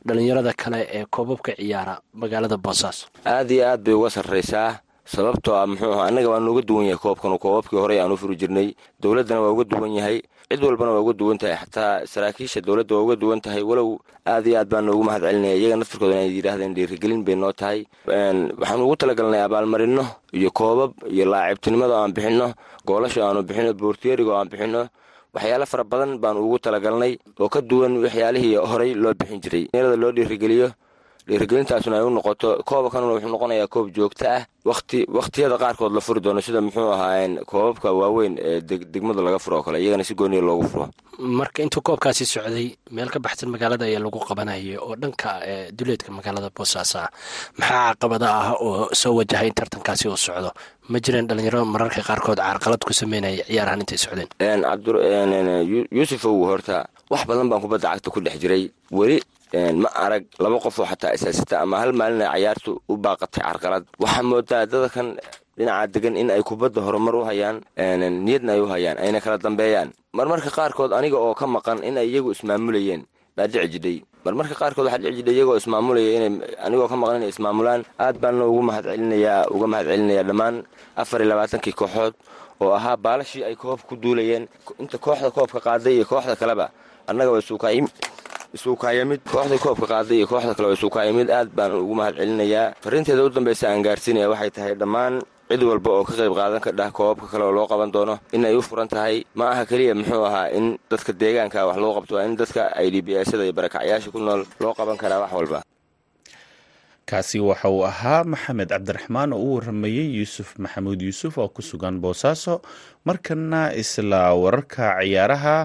dhalinyarada 0.07 0.53
kale 0.61 0.79
ee 0.97 1.05
koobabka 1.15 1.51
ciyaara 1.59 1.95
magaalada 2.21 2.57
boosaaso 2.65 3.03
aad 3.25 3.49
iyo 3.51 3.63
aad 3.71 3.81
bay 3.85 3.93
uga 3.99 4.09
sarraysaa 4.17 4.69
sababtoo 5.13 5.55
ah 5.59 5.67
muxuu 5.69 5.91
aha 5.93 6.03
annaga 6.09 6.29
waa 6.33 6.39
nooga 6.47 6.61
duwan 6.69 6.85
yahay 6.89 7.01
koobkan 7.05 7.37
koobabkii 7.43 7.79
horey 7.83 7.99
aan 8.01 8.11
u 8.11 8.17
furi 8.21 8.35
jirnay 8.41 8.67
dowladdana 9.01 9.41
waa 9.45 9.51
uga 9.55 9.63
duwan 9.71 9.93
yahay 9.99 10.17
cid 10.51 10.63
walbana 10.63 10.91
waa 10.95 11.03
uga 11.05 11.13
duwan 11.19 11.37
tahay 11.41 11.55
xataa 11.61 12.05
saraakiisha 12.13 12.61
dowladda 12.67 12.95
waa 12.95 13.03
uga 13.05 13.15
duwan 13.21 13.41
tahay 13.45 13.63
walow 13.69 13.89
aad 14.33 14.45
iyo 14.47 14.57
aad 14.59 14.69
baan 14.73 14.85
noogu 14.87 15.03
mahad 15.07 15.21
celinaya 15.27 15.55
iyaga 15.61 15.75
naftirkooda 15.81 16.15
inay 16.15 16.31
yidhaahdeen 16.37 16.73
dhiirigelin 16.75 17.21
bay 17.27 17.35
noo 17.35 17.51
tahay. 17.61 17.79
Waxaanu 18.59 18.83
ugu 18.85 18.95
talagalnay 19.01 19.41
abaalmarino 19.47 20.03
iyo 20.37 20.49
koobab 20.59 20.91
iyo 21.15 21.25
laacibtinimada 21.33 21.95
aan 22.03 22.13
bixinno 22.15 22.47
goolasha 22.87 23.21
aanu 23.27 23.41
bixino 23.47 23.73
boortiyeriga 23.81 24.31
oo 24.33 24.39
aan 24.41 24.49
bixinno 24.53 24.81
waxyaalo 25.35 25.65
fara 25.65 25.83
badan 25.83 26.17
baanu 26.19 26.39
ugu 26.45 26.57
talagalnay 26.59 27.13
oo 27.39 27.49
ka 27.49 27.61
duwan 27.61 27.97
waxyaalihii 28.03 28.55
horey 28.71 28.93
loo 28.93 29.13
bixin 29.13 29.39
jiray. 29.43 29.67
Da 29.71 29.95
loo 29.95 30.11
dhiirigeliyo 30.11 30.67
dhiirigelintaasuna 31.27 31.97
ay 31.99 32.05
u 32.05 32.09
noqoto 32.09 32.49
koobakanuna 32.69 33.13
wuxuu 33.15 33.31
noqonayaa 33.35 33.67
koob 33.67 33.87
joogto 33.95 34.25
ah. 34.29 34.43
Wati 34.65 35.05
wakhtiyada 35.09 35.57
qaarkood 35.57 35.93
la 35.93 36.01
furi 36.05 36.21
doono 36.21 36.41
sida 36.41 36.61
muxuu 36.61 36.91
ahaayeen 36.93 37.33
koobabka 37.49 37.89
waaweyn 37.91 38.37
ee 38.37 38.61
degmada 38.61 39.21
laga 39.21 39.39
furo 39.39 39.57
oo 39.57 39.63
kale 39.65 39.81
iyagana 39.81 40.03
si 40.03 40.13
gooniya 40.13 40.41
loogu 40.41 40.67
furo. 40.69 40.85
Marka 41.17 41.63
intuu 41.63 41.81
koobkaasi 41.81 42.25
socday 42.25 42.77
meel 42.91 43.09
ka 43.09 43.19
baxsan 43.19 43.49
magaalada 43.49 43.85
ayaa 43.89 43.99
lagu 44.05 44.19
qabanayay 44.21 44.77
oo 44.77 44.93
dhanka 45.01 45.41
duleedka 45.73 46.11
magaalada 46.13 46.49
boosaaso 46.53 46.97
ah 46.99 47.09
maxaa 47.57 47.93
caqabada 47.97 48.27
ah 48.29 48.53
oo 48.61 48.89
soo 48.93 49.15
wajahay 49.17 49.47
in 49.49 49.53
tartankaasi 49.57 50.07
uu 50.09 50.17
socdo? 50.17 50.51
Ma 50.89 50.99
jireen 50.99 51.25
dhalinyaro 51.27 51.65
mararka 51.65 52.01
qaarkood 52.05 52.37
carqalad 52.37 52.81
ku 52.85 52.93
sameynaya 52.93 53.41
ciyaarahan 53.49 53.81
intay 53.81 53.97
socdeen? 53.97 54.29
Yuusufow 55.91 56.37
horta 56.45 56.85
wax 57.09 57.25
badan 57.25 57.49
baan 57.49 57.61
kubadda 57.61 57.89
cagta 57.97 58.09
ku 58.13 58.21
dhex 58.21 58.37
jiray. 58.39 58.69
Weli 58.91 59.17
ma 59.53 59.89
arag 59.95 60.25
laba 60.39 60.57
qofoo 60.59 60.85
xataa 60.85 61.13
isaasita 61.15 61.59
ama 61.61 61.79
hal 61.81 61.91
maalin 61.93 62.21
ay 62.21 62.29
cayaartu 62.41 62.81
u 62.87 62.93
baaqatay 62.97 63.43
carqalad. 63.43 63.83
Waxaa 63.99 64.23
moodaa 64.23 64.65
dadakan 64.65 65.17
dhinaca 65.57 65.87
degan 65.93 66.15
in 66.17 66.31
ay 66.31 66.41
kubadda 66.43 66.81
horumar 66.81 67.15
u 67.15 67.23
hayaan 67.27 67.61
niyadna 68.25 68.53
ay 68.55 68.61
u 68.63 68.67
hayaan 68.71 68.97
ayna 68.97 69.19
kala 69.21 69.37
dambeeyaan. 69.37 69.91
Marmarka 70.13 70.49
qaarkood 70.49 70.91
aniga 70.93 71.17
oo 71.19 71.33
ka 71.35 71.47
maqan 71.47 71.83
in 71.83 71.97
ay 71.97 72.07
iyagu 72.11 72.31
ismaamulayeen 72.31 73.03
baa 73.35 73.47
dhici 73.47 73.67
jidhay 73.73 73.97
marmarka 74.25 74.55
qaarkood 74.55 74.85
waxaa 74.87 75.03
dhici 75.03 75.15
jidha 75.19 75.31
iyagoo 75.31 75.57
ismaamulaya 75.59 76.09
inay 76.17 76.31
anigoo 76.65 76.87
ka 76.87 76.95
maqan 76.95 77.15
inay 77.19 77.29
ismaamulaan. 77.35 77.81
Aad 77.99 78.15
baana 78.23 78.45
ugu 78.47 78.61
mahadcelinayaa 78.63 79.47
uga 79.51 79.67
mahadcelinayaa 79.67 80.23
dhammaan 80.29 80.55
afar 80.95 81.19
iyo 81.21 81.29
labaatankii 81.31 81.75
kooxood 81.75 82.13
oo 82.61 82.71
ahaa 82.71 82.95
baalashii 82.97 83.43
ay 83.43 83.55
koobka 83.55 83.87
ku 83.87 83.95
duulayeen. 83.99 84.47
Inta 84.79 84.97
kooxda 84.97 85.31
koobka 85.31 85.59
qaaday 85.59 85.93
iyo 85.99 86.05
kooxda 86.07 86.35
kaleba 86.39 86.71
annaga 87.07 87.31
waa 87.35 87.41
isuukaayamid 88.57 89.21
kooxda 89.31 89.57
koobka 89.63 89.85
qaaday 89.93 90.17
iyo 90.19 90.27
kooxda 90.31 90.53
kale 90.55 90.67
waa 90.69 90.77
isuukaayamid 90.79 91.29
aad 91.31 91.49
baan 91.57 91.71
ugu 91.83 91.95
mahadcelinayaa 91.99 92.73
farriinteeda 92.83 93.23
u 93.23 93.29
dambaysa 93.29 93.65
aan 93.71 93.83
gaarsiinaya 93.87 94.29
waxay 94.33 94.51
tahay 94.55 94.73
dhammaan 94.81 95.13
cid 95.51 95.63
walba 95.69 95.89
oo 95.91 96.03
ka 96.07 96.13
qayb 96.19 96.33
qaadan 96.39 96.61
ka 96.65 96.71
dhah 96.79 96.89
koobabka 96.97 97.27
kale 97.31 97.43
oo 97.47 97.51
loo 97.57 97.67
qaban 97.71 97.91
doono. 97.91 98.15
In 98.35 98.45
ay 98.45 98.55
u 98.55 98.61
furan 98.61 98.87
tahay 98.87 99.23
ma 99.35 99.51
aha 99.51 99.63
keliya 99.65 99.95
muxuu 99.95 100.23
ahaa 100.29 100.47
in 100.57 100.77
dadka 100.91 101.11
deegaanka 101.21 101.67
wax 101.67 101.77
loo 101.83 101.93
qabto 101.97 102.15
waa 102.15 102.23
in 102.27 102.35
dadka 102.35 102.61
i 102.85 102.87
d 102.91 103.01
b 103.01 103.09
sda 103.27 103.43
iyo 103.43 103.53
barakacyaasha 103.53 104.11
ku 104.11 104.19
nool 104.19 104.43
loo 104.59 104.73
qaban 104.73 104.97
karaa 104.97 105.19
wax 105.23 105.31
walba 105.33 105.59
kaasi 107.11 107.37
waxa 107.49 107.67
uu 107.75 107.83
ahaa 107.91 108.21
maxamed 108.33 108.69
cabdiraxmaan 108.73 109.29
oo 109.35 109.43
u 109.47 109.49
waramayey 109.57 110.07
yuusuf 110.19 110.49
maxamuud 110.63 110.99
yuusuf 111.07 111.33
oo 111.41 111.49
ku 111.55 111.61
sugan 111.69 111.95
boosaaso 112.03 112.53
markana 113.07 113.61
isla 113.81 114.21
wararka 114.43 114.85
ciyaaraha 115.01 115.57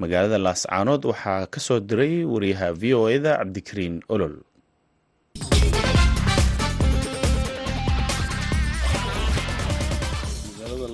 magaalada 0.00 0.38
laascaanood 0.46 1.02
waxaa 1.10 1.42
ka 1.52 1.58
soo 1.66 1.80
diray 1.88 2.14
wariyaha 2.32 2.68
v 2.80 2.82
o 3.00 3.02
eda 3.16 3.32
cabdikariin 3.40 3.96
olol. 4.14 4.36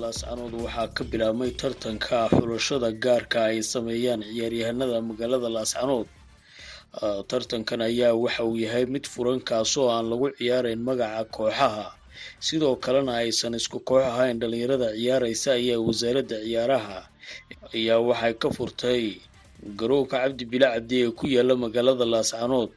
Laascaanood 0.03 0.53
waxaa 0.63 0.87
ka 0.95 1.03
bilaabmay 1.11 1.51
tartanka 1.59 2.29
xulashada 2.35 2.89
gaarka 3.03 3.39
ay 3.51 3.59
sameeyaan 3.73 4.21
ciyaaryahanada 4.23 4.97
magaalada 5.09 5.49
laascaanood 5.55 6.07
tartankan 6.93 7.81
ayaa 7.85 8.13
waxa 8.17 8.43
uu 8.43 8.57
yahay 8.57 8.85
mid 8.85 9.05
furan 9.05 9.39
kaasoo 9.49 9.87
aan 9.93 10.09
lagu 10.09 10.27
ciyaarayn 10.37 10.81
magaca 10.81 11.23
kooxaha. 11.35 11.85
Sidoo 12.39 12.75
kalena 12.75 13.13
aysan 13.21 13.53
isku 13.53 13.79
koox 13.79 14.03
ahayn 14.11 14.39
dhalinyarada 14.41 14.89
ciyaaraysa 14.97 15.49
ayaa 15.59 15.79
wasaaradda 15.87 16.37
ciyaaraha 16.45 16.99
ayaa 17.77 17.99
waxay 18.09 18.33
ka 18.41 18.49
furtay 18.57 19.03
garoonka 19.79 20.17
cabdi 20.23 20.43
bila 20.51 20.67
cabdi 20.75 20.95
ee 21.05 21.11
ku 21.19 21.25
yaalla 21.35 21.55
magaalada 21.63 22.05
laascaanood 22.13 22.71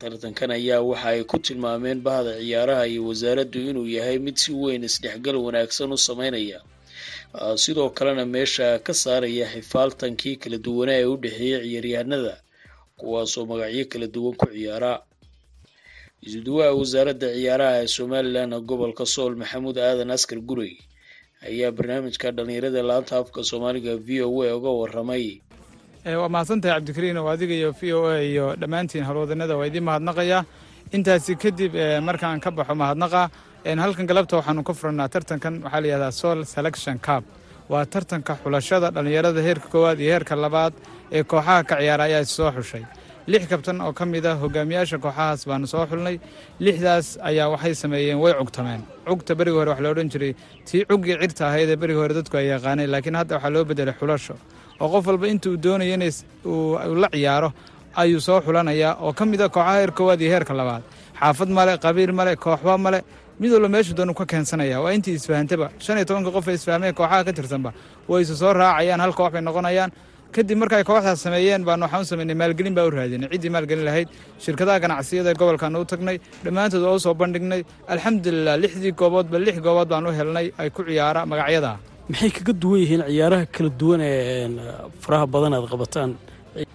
tartankan 0.00 0.50
ayaa 0.58 0.80
waxa 0.90 1.08
ay 1.14 1.22
ku 1.30 1.36
tilmaameen 1.38 2.00
bahda 2.06 2.32
ciyaaraha 2.42 2.84
iyo 2.92 3.02
wasaaraddu 3.08 3.58
inuu 3.70 3.86
yahay 3.96 4.18
mid 4.18 4.36
si 4.42 4.50
weyn 4.62 4.82
isdhexgal 4.88 5.36
wanaagsan 5.46 5.92
u 5.94 5.96
sameynaya 6.08 6.58
sidoo 7.64 7.88
kalena 7.98 8.24
meesha 8.34 8.78
ka 8.86 8.92
saaraya 9.02 9.46
xifaaltankii 9.54 10.36
kala 10.42 10.58
duwanaa 10.66 10.98
ee 11.02 11.08
u 11.08 11.16
dhexeeya 11.22 11.58
ciyaaryahanada 11.64 12.34
kuwaasoo 13.00 13.44
magacyo 13.50 13.84
kala 13.92 14.06
duwan 14.14 14.34
ku 14.40 14.46
ciyaara. 14.54 14.92
Isuduwaha 16.26 16.72
wasaaradda 16.78 17.28
ciyaaraha 17.36 17.82
ee 17.82 17.86
somalilan 17.96 18.50
gobolka 18.70 19.04
sool 19.14 19.34
maxamuud 19.42 19.78
aadan 19.78 20.10
askar 20.16 20.38
gurey 20.48 20.74
ayaa 21.48 21.70
barnaamijka 21.78 22.28
dhalinyarada 22.36 22.82
laanta 22.90 23.14
afka 23.22 23.40
soomaaliga 23.50 23.94
v 24.06 24.22
o 24.26 24.42
a 24.42 24.50
uga 24.58 24.70
waramay 24.80 25.24
waa 26.20 26.28
mahadsantahay 26.34 26.74
cabdikariin 26.78 27.16
oo 27.22 27.28
adiga 27.34 27.54
iyo 27.60 27.70
v 27.80 27.92
o 27.94 28.00
a 28.10 28.18
iyo 28.30 28.46
dhammaantiin 28.60 29.04
howlwadanada 29.08 29.54
waa 29.60 29.66
idiin 29.70 29.84
mahadnaqaya. 29.88 30.38
Intaasi 30.96 31.32
kadib 31.42 31.72
markaan 32.08 32.40
ka 32.44 32.50
baxo 32.50 32.74
mahadnaqa 32.82 33.22
halkan 33.84 34.06
galabta 34.10 34.34
waxaanu 34.40 34.62
ka 34.68 34.72
furannaa 34.78 35.08
tartankan 35.14 35.54
waxaa 35.64 35.80
layihahdaa 35.84 36.10
sol 36.22 36.38
selection 36.54 36.98
cab 37.06 37.22
waa 37.72 37.84
tartanka 37.92 38.32
xulashada 38.42 38.90
dhallinyarada 38.96 39.40
heerka 39.46 39.68
koowaad 39.74 39.98
iyo 40.02 40.10
heerka 40.16 40.34
labaad 40.44 40.72
ee 41.12 41.22
kooxaha 41.22 41.64
ka 41.68 41.74
ciyaara 41.80 42.04
ayaa 42.08 42.24
soo 42.24 42.50
xushay. 42.56 42.84
Lix 43.28 43.44
kabtan 43.46 43.80
oo 43.80 43.92
ka 43.92 44.04
mid 44.06 44.24
a 44.26 44.34
hogaamiyaasha 44.42 44.98
kooxahaas 45.04 45.44
baanu 45.48 45.66
soo 45.66 45.84
xulnay. 45.90 46.16
Lixdaas 46.60 47.18
ayaa 47.22 47.48
waxay 47.52 47.74
sameeyeen 47.74 48.18
way 48.22 48.32
cugtameen 48.40 48.82
cugta 49.06 49.34
berigi 49.38 49.56
hore 49.58 49.68
wax 49.72 49.80
la 49.84 49.88
odhan 49.92 50.08
jiray 50.12 50.32
tii 50.68 50.84
cuggii 50.90 51.16
cirta 51.20 51.42
ahayd 51.48 51.68
ee 51.70 51.76
berigi 51.76 52.00
hore 52.00 52.14
dadku 52.18 52.36
ay 52.40 52.46
yaqaaneen 52.54 52.90
laakiin 52.94 53.16
hadda 53.20 53.34
waxaa 53.36 53.50
loo 53.54 53.64
bedelay 53.64 53.94
xulasho. 54.00 54.34
Oo 54.80 54.88
qof 54.94 55.06
walba 55.06 55.26
inta 55.28 55.48
uu 55.50 55.58
uu 56.44 56.94
la 57.02 57.08
ciyaaro 57.12 57.52
ayuu 57.96 58.20
soo 58.20 58.40
xulanayaa 58.40 58.96
oo 59.00 59.12
ka 59.12 59.24
mid 59.26 59.40
a 59.40 59.48
kooxaha 59.48 59.76
heer 59.80 59.90
koowaad 59.92 60.20
iyo 60.20 60.30
heerka 60.34 60.54
labaad. 60.54 60.82
Xaafad 61.20 61.48
male 61.48 61.76
qabiil 61.78 62.12
male 62.12 62.36
kooxba 62.36 62.78
male 62.78 63.02
mid 63.40 63.52
walba 63.52 63.68
meeshu 63.68 63.92
doonu 63.94 64.14
ka 64.14 64.24
keensanaya. 64.24 64.80
Waa 64.80 64.92
intii 64.96 65.14
isfahantaba 65.20 65.68
shan 65.78 65.96
iyo 65.98 66.04
tobanka 66.08 66.30
qof 66.30 66.48
ee 66.48 66.54
isfahmeen 66.54 66.94
kooxaha 66.94 67.24
ka 67.24 67.32
tirsanba. 67.32 67.70
Way 68.08 68.22
isu 68.22 68.34
soo 68.36 68.52
raacayaan 68.52 69.00
hal 69.00 69.12
koox 69.12 69.32
noqonayaan 69.42 69.90
kadib 70.34 70.58
markaay 70.62 70.84
kooxdaas 70.90 71.20
sameeyeen 71.26 71.62
baanu 71.68 71.82
waxaan 71.86 72.02
u 72.04 72.08
samaynay 72.12 72.36
maalgelin 72.42 72.74
baa 72.78 72.86
u 72.88 72.90
raadinay. 72.98 73.28
Ciddii 73.34 73.52
maalgelin 73.56 73.84
lahayd 73.88 74.08
shirkadaha 74.44 74.78
ganacsiyada 74.84 75.32
gobolkaanu 75.40 75.80
u 75.82 75.86
tagnay 75.92 76.16
dhammaantood 76.44 76.82
waa 76.86 76.94
u 76.98 77.00
soo 77.04 77.14
bandhignay. 77.20 77.60
Alxamdulilah 77.92 78.54
lixdii 78.64 78.92
gooboodba 79.00 79.36
lix 79.46 79.56
goobood 79.66 79.88
baan 79.92 80.04
u 80.08 80.10
helnay 80.18 80.46
ay 80.60 80.68
ku 80.76 80.80
ciyaara 80.88 81.20
magacyada. 81.32 81.72
Maxay 82.10 82.30
kaga 82.36 82.52
duwan 82.62 82.80
yihiin 82.84 83.02
ciyaaraha 83.10 83.44
kala 83.54 83.70
duwan 83.80 84.00
ee 84.00 84.48
faraha 85.02 85.26
badan 85.34 85.52
aad 85.58 85.66
qabataan 85.72 86.10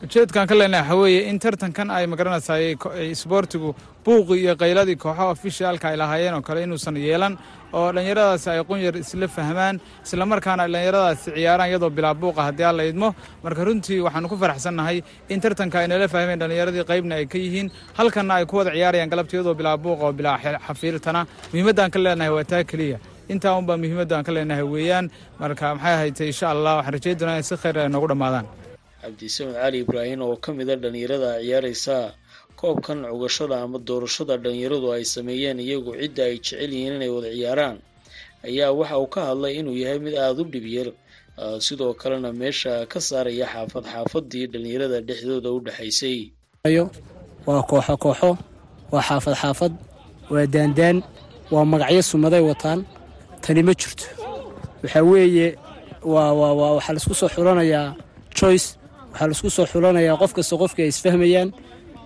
ujeedkaan 0.06 0.48
ka 0.48 0.56
leenahay 0.56 0.84
waxaa 0.90 1.02
weeye 1.02 1.22
in 1.30 1.40
tartankan 1.40 1.90
ay 1.92 2.06
magaranaysaay 2.08 2.76
isboortigu 3.16 3.70
buuqii 4.06 4.40
iyo 4.44 4.54
qayladii 4.62 4.96
kooxaha 5.04 5.26
ofishaalka 5.34 5.86
ay 5.92 5.98
lahaayeen 6.02 6.34
oo 6.38 6.42
kale 6.42 6.64
inuusan 6.64 6.98
yeelan 6.98 7.34
oo 7.74 7.88
dhallinyaradaasi 7.92 8.48
ay 8.54 8.62
qunyar 8.70 8.96
isla 9.04 9.28
fahmaan 9.28 9.76
islamarkaana 10.06 10.64
dhallinyaradaasi 10.68 11.32
ciyaaraan 11.38 11.70
iyadoo 11.72 11.90
bilaa 11.98 12.14
buuqa 12.22 12.42
haddii 12.48 12.64
alla 12.72 12.84
idmo. 12.92 13.10
Marka 13.44 13.64
runtii 13.68 14.00
waxaanu 14.06 14.28
ku 14.30 14.38
faraxsannahay 14.44 14.98
in 15.30 15.40
tartanka 15.42 15.80
ay 15.82 15.88
nala 15.88 16.08
fahmeen 16.08 16.40
dhallinyaradii 16.40 16.84
qaybna 16.92 17.16
ay 17.20 17.26
ka 17.26 17.38
yihiin 17.38 17.72
halkanna 17.98 18.34
ay 18.40 18.46
ku 18.46 18.58
wada 18.60 18.72
ciyaarayaan 18.78 19.10
galabta 19.14 19.34
iyadoo 19.38 19.54
bilaa 19.60 19.78
buuqa 19.78 20.04
oo 20.08 20.14
bilaa 20.14 20.38
xafiiltana. 20.68 21.22
Muhiimaddaan 21.52 21.92
ka 21.92 22.00
leenahay 22.06 22.32
waa 22.38 22.44
taa 22.52 22.64
keliya. 22.64 22.98
Intaa 23.34 23.58
unbaa 23.60 23.78
muhiimaddan 23.82 24.24
ka 24.28 24.32
leenahay 24.36 24.64
weeyaan. 24.74 25.06
Marka 25.40 25.76
maxay 25.76 25.94
ahaytay 25.98 26.28
insha 26.32 26.48
allah 26.54 26.74
waxaan 26.78 26.94
rajay 26.96 27.16
doonaa 27.20 27.38
in 27.38 27.44
si 27.50 27.56
khayr 27.62 27.78
ay 27.84 27.90
noogu 27.90 28.08
dhammaadaan 28.12 28.46
cabdisamed 29.04 29.56
cali 29.62 29.78
ibraahin 29.84 30.22
oo 30.26 30.36
ka 30.44 30.50
mid 30.58 30.70
a 30.70 30.76
dhallinyarada 30.82 31.30
ciyaaraysa 31.44 31.98
koobkan 32.60 33.00
cugashada 33.12 33.56
ama 33.66 33.78
doorashada 33.88 34.36
dhallinyaradu 34.44 34.88
ay 34.96 35.04
sameeyeen 35.16 35.60
iyagu 35.66 35.92
cidda 36.02 36.24
ay 36.30 36.36
jecel 36.44 36.72
yihiin 36.76 36.96
inay 36.98 37.12
wada 37.16 37.30
ciyaaraan 37.38 37.78
ayaa 38.48 38.72
waxa 38.80 38.96
uu 39.02 39.10
ka 39.13 39.20
hadlay 39.30 39.54
inuu 39.60 39.76
yahay 39.84 40.00
mid 40.06 40.16
aada 40.24 40.42
u 40.42 40.46
dhib 40.54 40.66
yar. 40.78 40.89
Sidoo 41.66 41.94
kalena 42.02 42.30
meesha 42.39 42.86
ka 42.92 43.00
saaraya 43.08 43.46
xaafad 43.54 43.86
xaafadii 43.94 44.46
dhallinyarada 44.54 44.98
dhexdooda 45.08 45.50
u 45.56 45.60
dhexaysay 45.66 46.18
waa 47.48 47.62
kooxo 47.70 47.96
kooxo 48.04 48.32
waa 48.94 49.02
xaafad 49.10 49.36
xaafad 49.42 49.74
waa 50.34 50.46
daandaan 50.54 50.98
waa 51.54 51.66
magacyo 51.72 52.02
sumaday 52.12 52.44
wataan 52.50 52.80
tani 53.44 53.62
ma 53.68 53.74
jirto. 53.80 54.06
Waxaa 54.84 55.04
weeye 55.12 55.48
waxaa 56.06 56.94
la 56.94 57.00
isku 57.02 57.13
soo 57.20 57.30
xulanayaa 57.36 57.96
joyce 58.38 58.68
waxaa 59.13 59.28
la 59.30 59.34
isku 59.38 59.49
soo 59.56 59.65
xulanayaa 59.71 60.17
qof 60.21 60.32
kasta 60.38 60.56
qofkii 60.62 60.84
ay 60.86 60.91
isfahmayaan 60.95 61.49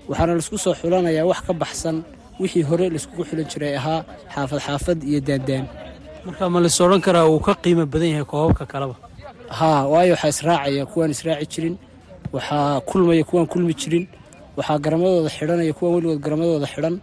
waxaana 0.10 0.34
la 0.38 0.42
isku 0.46 0.58
soo 0.64 0.74
xulanayaa 0.82 1.26
wax 1.32 1.40
ka 1.48 1.54
baxsan 1.62 1.96
wixii 2.42 2.64
hore 2.70 2.86
laiskugu 2.94 3.24
xulan 3.30 3.46
jiray 3.52 3.74
ahaa 3.80 4.00
xaafad 4.34 4.60
xaafad 4.68 4.98
iyo 5.10 5.20
daandaan 5.28 5.66
marka 6.26 6.44
ma 6.54 6.60
lais 6.64 6.78
odhan 6.86 7.02
karaa 7.08 7.26
uu 7.32 7.40
ka 7.48 7.54
qiimo 7.64 7.86
badan 7.94 8.10
yahay 8.14 8.26
koobabka 8.32 8.66
kaleba? 8.72 8.96
Haa 9.60 9.80
waayo 9.92 10.12
waxaa 10.16 10.32
israacaya 10.36 10.84
kuwaan 10.92 11.12
israaci 11.16 11.46
jirin 11.54 11.76
waxaa 12.36 12.82
kulmaya 12.90 13.24
kuwaan 13.30 13.48
kulmi 13.54 13.74
jirin 13.82 14.06
waxaa 14.58 14.78
garamadooda 14.86 15.30
xidhanaya 15.38 15.74
kuwaan 15.78 15.94
weligood 15.96 16.20
garamadooda 16.26 16.68
xidhan 16.74 16.96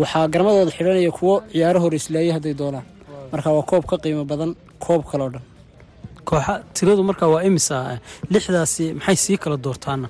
waxaa 0.00 0.28
garamadooda 0.32 0.70
xidhanaya 0.76 1.10
kuwo 1.18 1.34
ciyaaro 1.52 1.78
hore 1.84 1.96
islaayay 2.02 2.32
hadday 2.36 2.54
doonaan. 2.60 2.86
Marka 3.32 3.48
waa 3.56 3.62
koob 3.70 3.84
ka 3.90 3.96
qiimo 4.02 4.24
badan 4.30 4.50
koob 4.84 5.02
kaleo 5.10 5.28
dhan 5.34 5.42
kooxa 6.30 6.54
tiradu 6.76 7.02
markaa 7.10 7.28
waa 7.34 7.42
imisa 7.48 7.76
lixdaasi 8.34 8.84
maxay 8.98 9.16
sii 9.24 9.36
kala 9.42 9.56
doortaana 9.64 10.08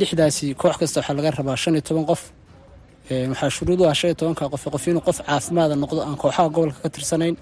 lixdaasi 0.00 0.46
koox 0.60 0.74
kasta 0.80 0.96
waxaa 1.00 1.16
laga 1.18 1.30
rabaa 1.38 1.56
shan 1.62 1.74
iyo 1.76 1.82
toban 1.88 2.06
qof. 2.10 2.22
Waxaa 3.32 3.50
shuruudu 3.56 3.82
ah 3.90 3.94
shan 3.98 4.08
iyo 4.10 4.16
tobanka 4.20 4.44
qof 4.52 4.64
qof 4.74 4.84
inuu 4.90 5.02
qof 5.08 5.18
caafimaada 5.26 5.74
noqdo 5.82 6.00
aan 6.08 6.16
kooxaha 6.22 6.48
gobolka 6.54 6.78
ka 6.84 6.88
tirsanayn. 6.94 7.36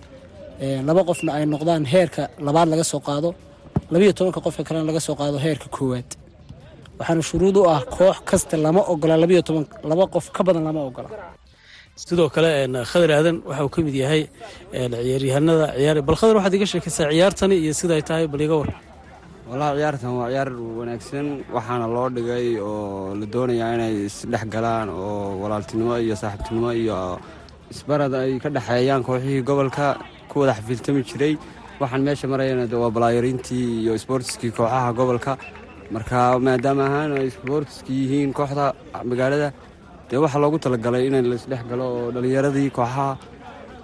Laba 0.88 1.02
qofna 1.08 1.30
ay 1.36 1.44
noqdaan 1.54 1.82
heerka 1.92 2.22
labaad 2.46 2.68
laga 2.72 2.84
soo 2.92 3.00
qaado 3.08 3.28
labiiyo 3.92 4.12
tobanka 4.18 4.40
qofka 4.46 4.62
kalena 4.68 4.84
laga 4.90 5.00
soo 5.06 5.14
qaado 5.20 5.36
heerka 5.46 5.66
koowaad. 5.76 6.08
Waxaana 6.98 7.22
shuruud 7.30 7.56
u 7.60 7.62
ah 7.74 7.80
koox 7.96 8.16
kasta 8.28 8.56
lama 8.66 8.80
ogola 8.92 9.14
labiiyo 9.22 9.42
toban 9.48 9.64
laba 9.90 10.04
qof 10.14 10.26
ka 10.36 10.40
badan 10.46 10.64
lama 10.68 10.80
ogola 10.88 11.08
sidoo 12.02 12.28
kale 12.34 12.50
khadar 12.90 13.10
aadan 13.18 13.36
waxa 13.48 13.62
uu 13.66 13.70
ka 13.74 13.80
mid 13.86 13.94
yahay 14.02 14.22
ciyaaryahanada 14.72 15.66
ciyaar 15.78 15.98
bal 16.08 16.16
khadar 16.20 16.34
waxaad 16.38 16.54
iga 16.58 16.66
sheekaysaa 16.72 17.10
ciyaartani 17.12 17.56
iyo 17.64 17.72
siday 17.80 18.02
tahay 18.08 18.26
bal 18.32 18.40
iga 18.46 18.56
war. 18.60 18.70
Wallahi 19.50 19.76
ciyaartan 19.78 20.10
waa 20.18 20.28
ciyaar 20.32 20.50
wanaagsan 20.78 21.26
waxaana 21.56 21.86
loo 21.94 22.08
dhigay 22.16 22.46
oo 22.70 23.14
la 23.20 23.26
doonayaa 23.34 23.74
inay 23.76 23.94
isdhex 24.08 24.44
galaan 24.54 24.88
oo 24.88 25.38
walaaltinimo 25.42 25.94
iyo 26.04 26.14
saaxiibtinimo 26.22 26.70
iyo 26.82 26.96
isbarad 27.72 28.12
ay 28.20 28.32
ka 28.42 28.48
dhexeeyaan 28.56 29.02
kooxihii 29.08 29.42
gobolka 29.48 29.86
ku 30.30 30.34
wada 30.40 30.52
xafiiltami 30.58 31.02
jiray. 31.08 31.34
Waxaan 31.80 32.02
meesha 32.06 32.26
marayana 32.32 32.64
waa 32.82 32.90
balaayariintii 32.96 33.66
iyo 33.82 33.92
sboortiskii 34.02 34.50
kooxaha 34.56 34.90
gobolka. 34.98 35.32
Marka 35.94 36.18
maadaama 36.46 36.84
ahaan 36.88 37.10
ay 37.18 37.26
isboortiska 37.32 37.90
yihiin 38.00 38.30
kooxda 38.38 38.64
magaalada 39.10 39.48
dee 40.10 40.18
waxaa 40.24 40.40
loogu 40.42 40.58
talagalay 40.64 41.02
in 41.08 41.14
laisdhex 41.32 41.62
galo 41.70 41.84
oo 41.96 42.10
dhallinyaradii 42.14 42.70
kooxaha 42.76 43.08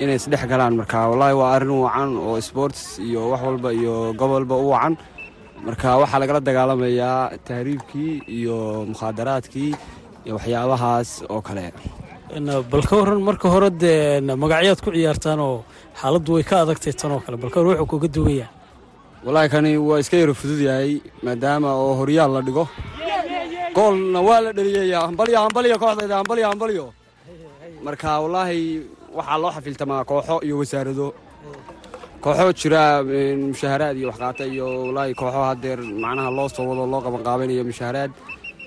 inay 0.02 0.16
isdhex 0.20 0.42
galaan. 0.52 0.74
Marka 0.80 0.98
wallaahi 1.10 1.34
waa 1.40 1.50
arrin 1.56 1.74
wacan 1.87 2.10
oo 2.26 2.40
sports 2.48 2.98
iyo 3.08 3.20
wax 3.32 3.40
walba 3.46 3.68
iyo 3.72 3.94
gobolba 4.20 4.54
u 4.64 4.68
wacan. 4.74 4.94
Marka 5.66 5.88
waxaa 6.02 6.20
lagala 6.22 6.40
dagaalamayaa 6.48 7.38
tahriibkii 7.48 8.12
iyo 8.38 8.56
mukhaadaraadkii 8.90 9.70
iyo 10.26 10.32
waxyaabahaas 10.37 11.10
oo 11.32 11.40
kale. 11.46 11.66
Bal 12.70 12.82
ka 12.88 12.94
waran 13.00 13.20
marka 13.28 13.46
hore 13.54 13.70
dee 13.70 14.20
magacyaad 14.42 14.80
ku 14.84 14.90
ciyaartaan 14.96 15.40
oo 15.40 15.58
xaaladdu 16.00 16.30
way 16.37 16.42
ka 16.50 16.56
adagtay 16.64 16.92
tan 17.00 17.12
oo 17.14 17.20
kale 17.24 17.37
bal 17.42 17.50
ka 17.52 17.60
waran 17.60 17.78
wuxuu 17.78 17.90
kuga 17.92 18.08
duwaya. 18.16 18.46
Wallaahi 19.24 19.48
kani 19.54 19.70
waa 19.88 20.00
iska 20.02 20.16
yaro 20.16 20.34
fudud 20.34 20.60
yahay 20.68 21.00
maadaama 21.24 21.70
oo 21.84 21.92
horyaal 22.00 22.30
la 22.37 22.40
dhigo 22.46 22.64
goolna 23.76 24.20
waa 24.28 24.40
la 24.44 24.50
dheliyaya 24.58 24.98
hambalyo 25.06 25.38
hambalyo 25.44 25.76
kooxdayda 25.82 26.14
hambalyo 26.20 26.46
hambalyo 26.52 26.84
marka 27.87 28.10
wallaahi 28.22 28.60
waxaa 29.16 29.38
loo 29.42 29.50
xafiltamaa 29.56 30.04
kooxo 30.10 30.37
iyo 30.46 30.56
wasaarado. 30.60 31.06
Kooxo 32.24 32.52
jira 32.60 32.82
mushaharaad 33.52 33.96
iyo 34.00 34.06
waxqaata 34.10 34.44
iyo 34.54 34.66
wallaahi 34.87 35.12
kooxo 35.20 35.40
hadeer 35.48 35.78
macnaha 36.04 36.30
loo 36.38 36.48
soo 36.54 36.64
wado 36.70 36.84
loo 36.92 37.00
qabanqaabanayo 37.06 37.64
mushaharaad 37.70 38.10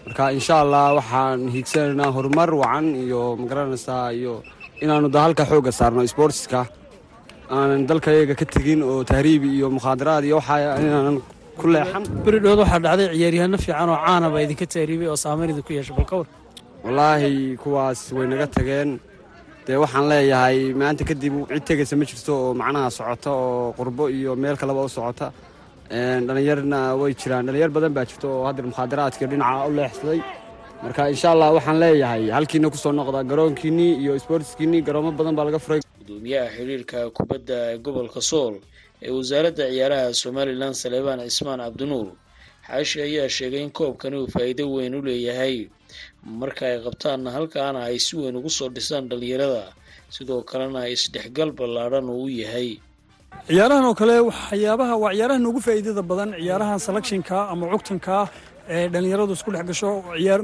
marka 0.06 0.24
insha 0.38 0.56
allah 0.64 0.84
waxaan 1.00 1.40
hiigsanaynaa 1.54 2.12
horumar 2.16 2.50
wacan 2.62 2.86
iyo 3.06 3.22
ma 3.40 3.46
garanaysaa 3.52 4.06
iyo 4.20 4.34
inaanu 4.84 5.08
da 5.16 5.20
halka 5.26 5.44
xoogga 5.50 5.72
saarno 5.80 6.02
sportska. 6.14 6.60
Aanan 7.56 7.88
dalkayaga 7.90 8.36
ka 8.40 8.46
tegin 8.54 8.82
oo 8.90 9.04
tahriibi 9.12 9.50
iyo 9.58 9.68
mukhaadaraad 9.78 10.24
iyo 10.28 10.36
waxaa 10.40 10.78
inaanan 10.84 11.18
ku 11.62 11.66
leexan 11.76 12.04
beri 12.26 12.40
dhood 12.44 12.60
waxaa 12.64 12.80
dhacday 12.86 13.08
ciyaaryahanno 13.18 13.58
fiican 13.66 13.90
oo 13.94 14.00
caana 14.06 14.28
baa 14.34 14.42
idinka 14.46 14.66
tahriibay 14.74 15.08
oo 15.14 15.18
saameyn 15.26 15.50
idinku 15.54 15.72
yeesha 15.78 15.94
bal 15.98 16.06
ka 16.12 16.16
war 16.20 16.28
wallaahi 16.86 17.32
kuwaas 17.64 18.00
way 18.18 18.26
naga 18.32 18.48
tageen. 18.56 18.90
Dee 19.66 19.78
waxaan 19.84 20.06
leeyahay 20.12 20.58
maanta 20.82 21.04
kadib 21.10 21.34
cid 21.52 21.64
tegaysa 21.70 21.94
ma 22.00 22.06
jirto 22.10 22.32
oo 22.44 22.52
macnaha 22.62 22.90
socota 22.98 23.30
oo 23.44 23.74
qurbo 23.78 24.04
iyo 24.18 24.32
meel 24.44 24.56
kaleba 24.62 24.82
u 24.88 24.90
socota. 24.98 25.28
Dhallinyarna 26.28 26.80
way 27.02 27.12
jiraan. 27.22 27.44
Dhallinyar 27.48 27.72
badan 27.76 27.92
baa 27.98 28.06
jirta 28.10 28.26
oo 28.28 28.44
haddeer 28.48 28.66
mukhaadaraadka 28.72 29.24
dhinaca 29.32 29.68
u 29.70 29.72
leexsaday. 29.80 30.20
Marka 30.84 31.02
insha 31.14 31.28
allah 31.34 31.50
waxaan 31.58 31.78
leeyahay 31.84 32.24
halkiina 32.38 32.70
ku 32.74 32.78
soo 32.84 32.92
noqda 33.00 33.20
garoonkiinnii 33.32 33.92
iyo 34.04 34.12
sboortiskiinnii 34.24 34.82
garoomo 34.88 35.12
badan 35.20 35.34
baa 35.38 35.46
laga 35.50 35.60
furay. 35.66 35.80
Gudoomiyaha 36.02 36.48
xiriirka 36.56 36.98
kubadda 37.18 37.58
gobolka 37.86 38.22
sool 38.30 38.54
ee 39.06 39.12
wasaaradda 39.18 39.66
ciyaaraha 39.74 40.14
somalilan 40.24 40.74
saleebaan 40.82 41.20
cismaan 41.30 41.60
cabdinuur 41.66 42.08
xaashi 42.68 42.98
ayaa 43.08 43.30
sheegay 43.38 43.62
in 43.66 43.72
koobkani 43.80 44.18
uu 44.22 44.28
faa'iido 44.36 44.64
weyn 44.76 44.96
u 44.96 45.02
leeyahay. 45.08 45.56
Marka 46.40 46.64
ay 46.70 46.78
qabtaanna 46.86 47.30
halkaana 47.36 47.80
ay 47.90 47.98
si 48.06 48.14
weyn 48.20 48.36
ugu 48.40 48.50
soo 48.58 48.70
dhisaan 48.76 49.06
dhallinyarada 49.10 49.64
sidoo 50.16 50.42
kalena 50.50 50.82
isdhexgal 50.96 51.52
ballaadhan 51.60 52.10
uu 52.16 52.24
u 52.26 52.30
yahay. 52.42 52.70
Ciyaarahan 53.48 53.86
oo 53.90 53.96
kale 54.02 54.16
waxyaabaha 54.30 54.96
waa 55.04 55.14
ciyaaraha 55.16 55.40
noogu 55.46 55.60
faa'iidada 55.68 56.02
badan 56.12 56.30
ciyaarahan 56.44 56.80
selectionka 56.88 57.38
ama 57.54 57.66
cugtanka 57.74 58.16
ee 58.76 58.88
dhallinyaradu 58.94 59.34
isku 59.38 59.50
dhex 59.56 59.66
gasho 59.70 59.90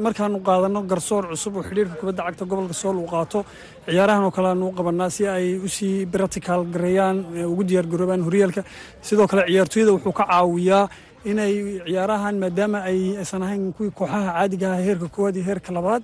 markaanu 0.06 0.38
qaadano 0.48 0.80
garsoor 0.92 1.24
cusub 1.32 1.54
oo 1.60 1.64
xidhiirka 1.70 1.96
kubadda 2.02 2.22
cagta 2.28 2.44
gobolka 2.52 2.74
sool 2.82 2.98
uu 3.04 3.08
qaato 3.14 3.40
ciyaarahan 3.88 4.24
oo 4.28 4.32
kale 4.38 4.48
aanu 4.52 4.68
qabanaa 4.78 5.10
si 5.16 5.24
ay 5.36 5.48
u 5.66 5.68
sii 5.78 6.06
bratical 6.14 6.62
gareeyaan 6.76 7.18
ugu 7.52 7.64
diyaargaroobaan 7.70 8.22
horyaalka. 8.28 8.62
Sidoo 9.08 9.28
kale 9.32 9.42
ciyaartooyada 9.50 9.92
wuxuu 9.96 10.14
ka 10.20 10.24
caawiyaa 10.32 10.84
inay 11.32 11.54
ciyaarahan 11.88 12.36
maadaama 12.44 12.80
ay 12.90 13.00
aysan 13.22 13.44
ahayn 13.46 13.66
kuwii 13.78 13.92
kooxaha 14.00 14.32
caadiga 14.38 14.68
ah 14.76 14.82
heerka 14.88 15.08
koowaad 15.16 15.36
iyo 15.38 15.46
heerka 15.50 15.70
labaad 15.78 16.04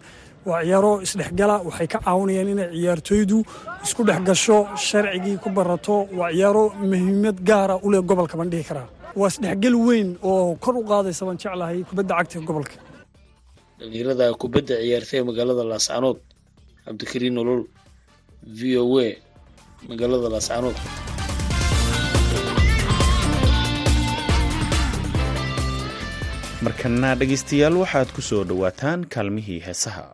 waa 0.50 0.62
ciyaaro 0.68 0.92
isdhexgala. 1.06 1.56
Waxay 1.68 1.88
ka 1.94 2.00
caawinayaan 2.06 2.50
inay 2.54 2.68
ciyaartooydu 2.76 3.38
isku 3.86 4.02
dhex 4.10 4.20
gasho 4.30 4.58
sharcigii 4.88 5.38
ku 5.44 5.50
barato 5.58 5.96
waa 6.20 6.32
ciyaaro 6.36 6.64
muhiimad 6.92 7.38
gaara 7.50 7.76
u 7.86 7.92
leh 7.94 8.02
gobolka 8.12 8.36
baan 8.40 8.52
karaa 8.70 8.88
waa 9.16 9.30
isdhexgal 9.32 9.76
weyn 9.88 10.10
oo 10.32 10.56
kor 10.64 10.76
u 10.82 10.84
qaadaysa 10.92 11.24
baan 11.28 11.38
jeclahay 11.44 11.78
kubadda 11.90 12.14
cagta 12.20 12.40
gobolka. 12.50 12.76
Dhallinyarada 13.80 14.26
kubadda 14.42 14.74
ciyaartay 14.84 15.22
magaalada 15.30 15.64
laascanood 15.72 16.18
cabdikariin 16.86 17.34
nolol 17.38 17.62
v 18.58 18.60
o 18.82 18.86
a 19.08 19.10
magaalada 19.90 20.28
laascanood 20.36 20.78
markana 26.66 27.10
dhegaystayaal 27.20 27.76
waxaad 27.84 28.10
ku 28.16 28.22
soo 28.30 28.44
dhowaataan 28.50 29.00
kaalmihii 29.14 29.60
heesaha 29.68 30.06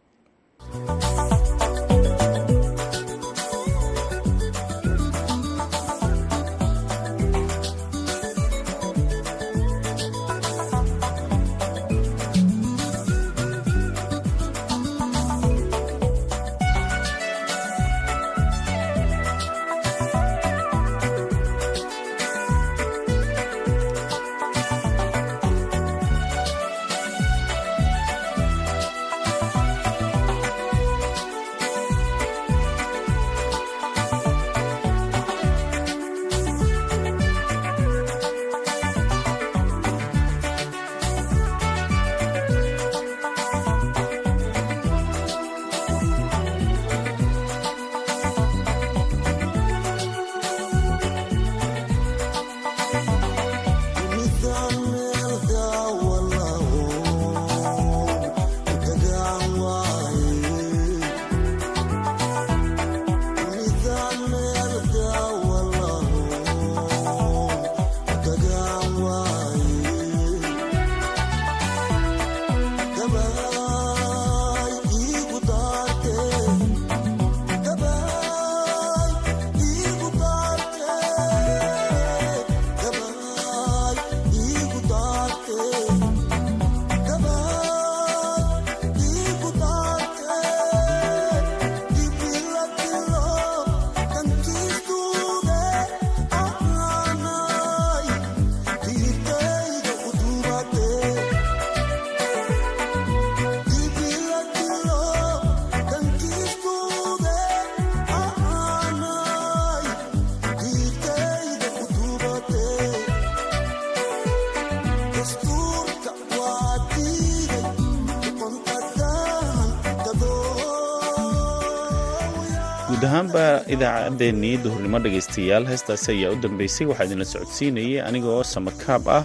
idaacaddeenii 123.74 124.58
duhurnimo 124.64 125.00
dhegaystayaal 125.06 125.66
heestaasi 125.72 126.12
ayaa 126.14 126.32
u 126.36 126.38
dambeysay 126.44 126.88
waxaa 126.92 127.06
idinla 127.10 127.26
socodsiinayay 127.34 128.02
anigoo 128.08 128.44
samakaab 128.54 129.08
ah. 129.18 129.24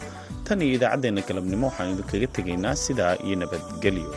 Tan 0.48 0.62
iyo 0.62 0.74
idaacaddeenna 0.78 1.22
galabnimo 1.28 1.66
waxaan 1.70 1.92
idinkaga 1.94 2.28
tegaynaa 2.36 2.74
sidaa 2.84 3.14
iyo 3.26 3.36
nabadgelyo 3.42 4.10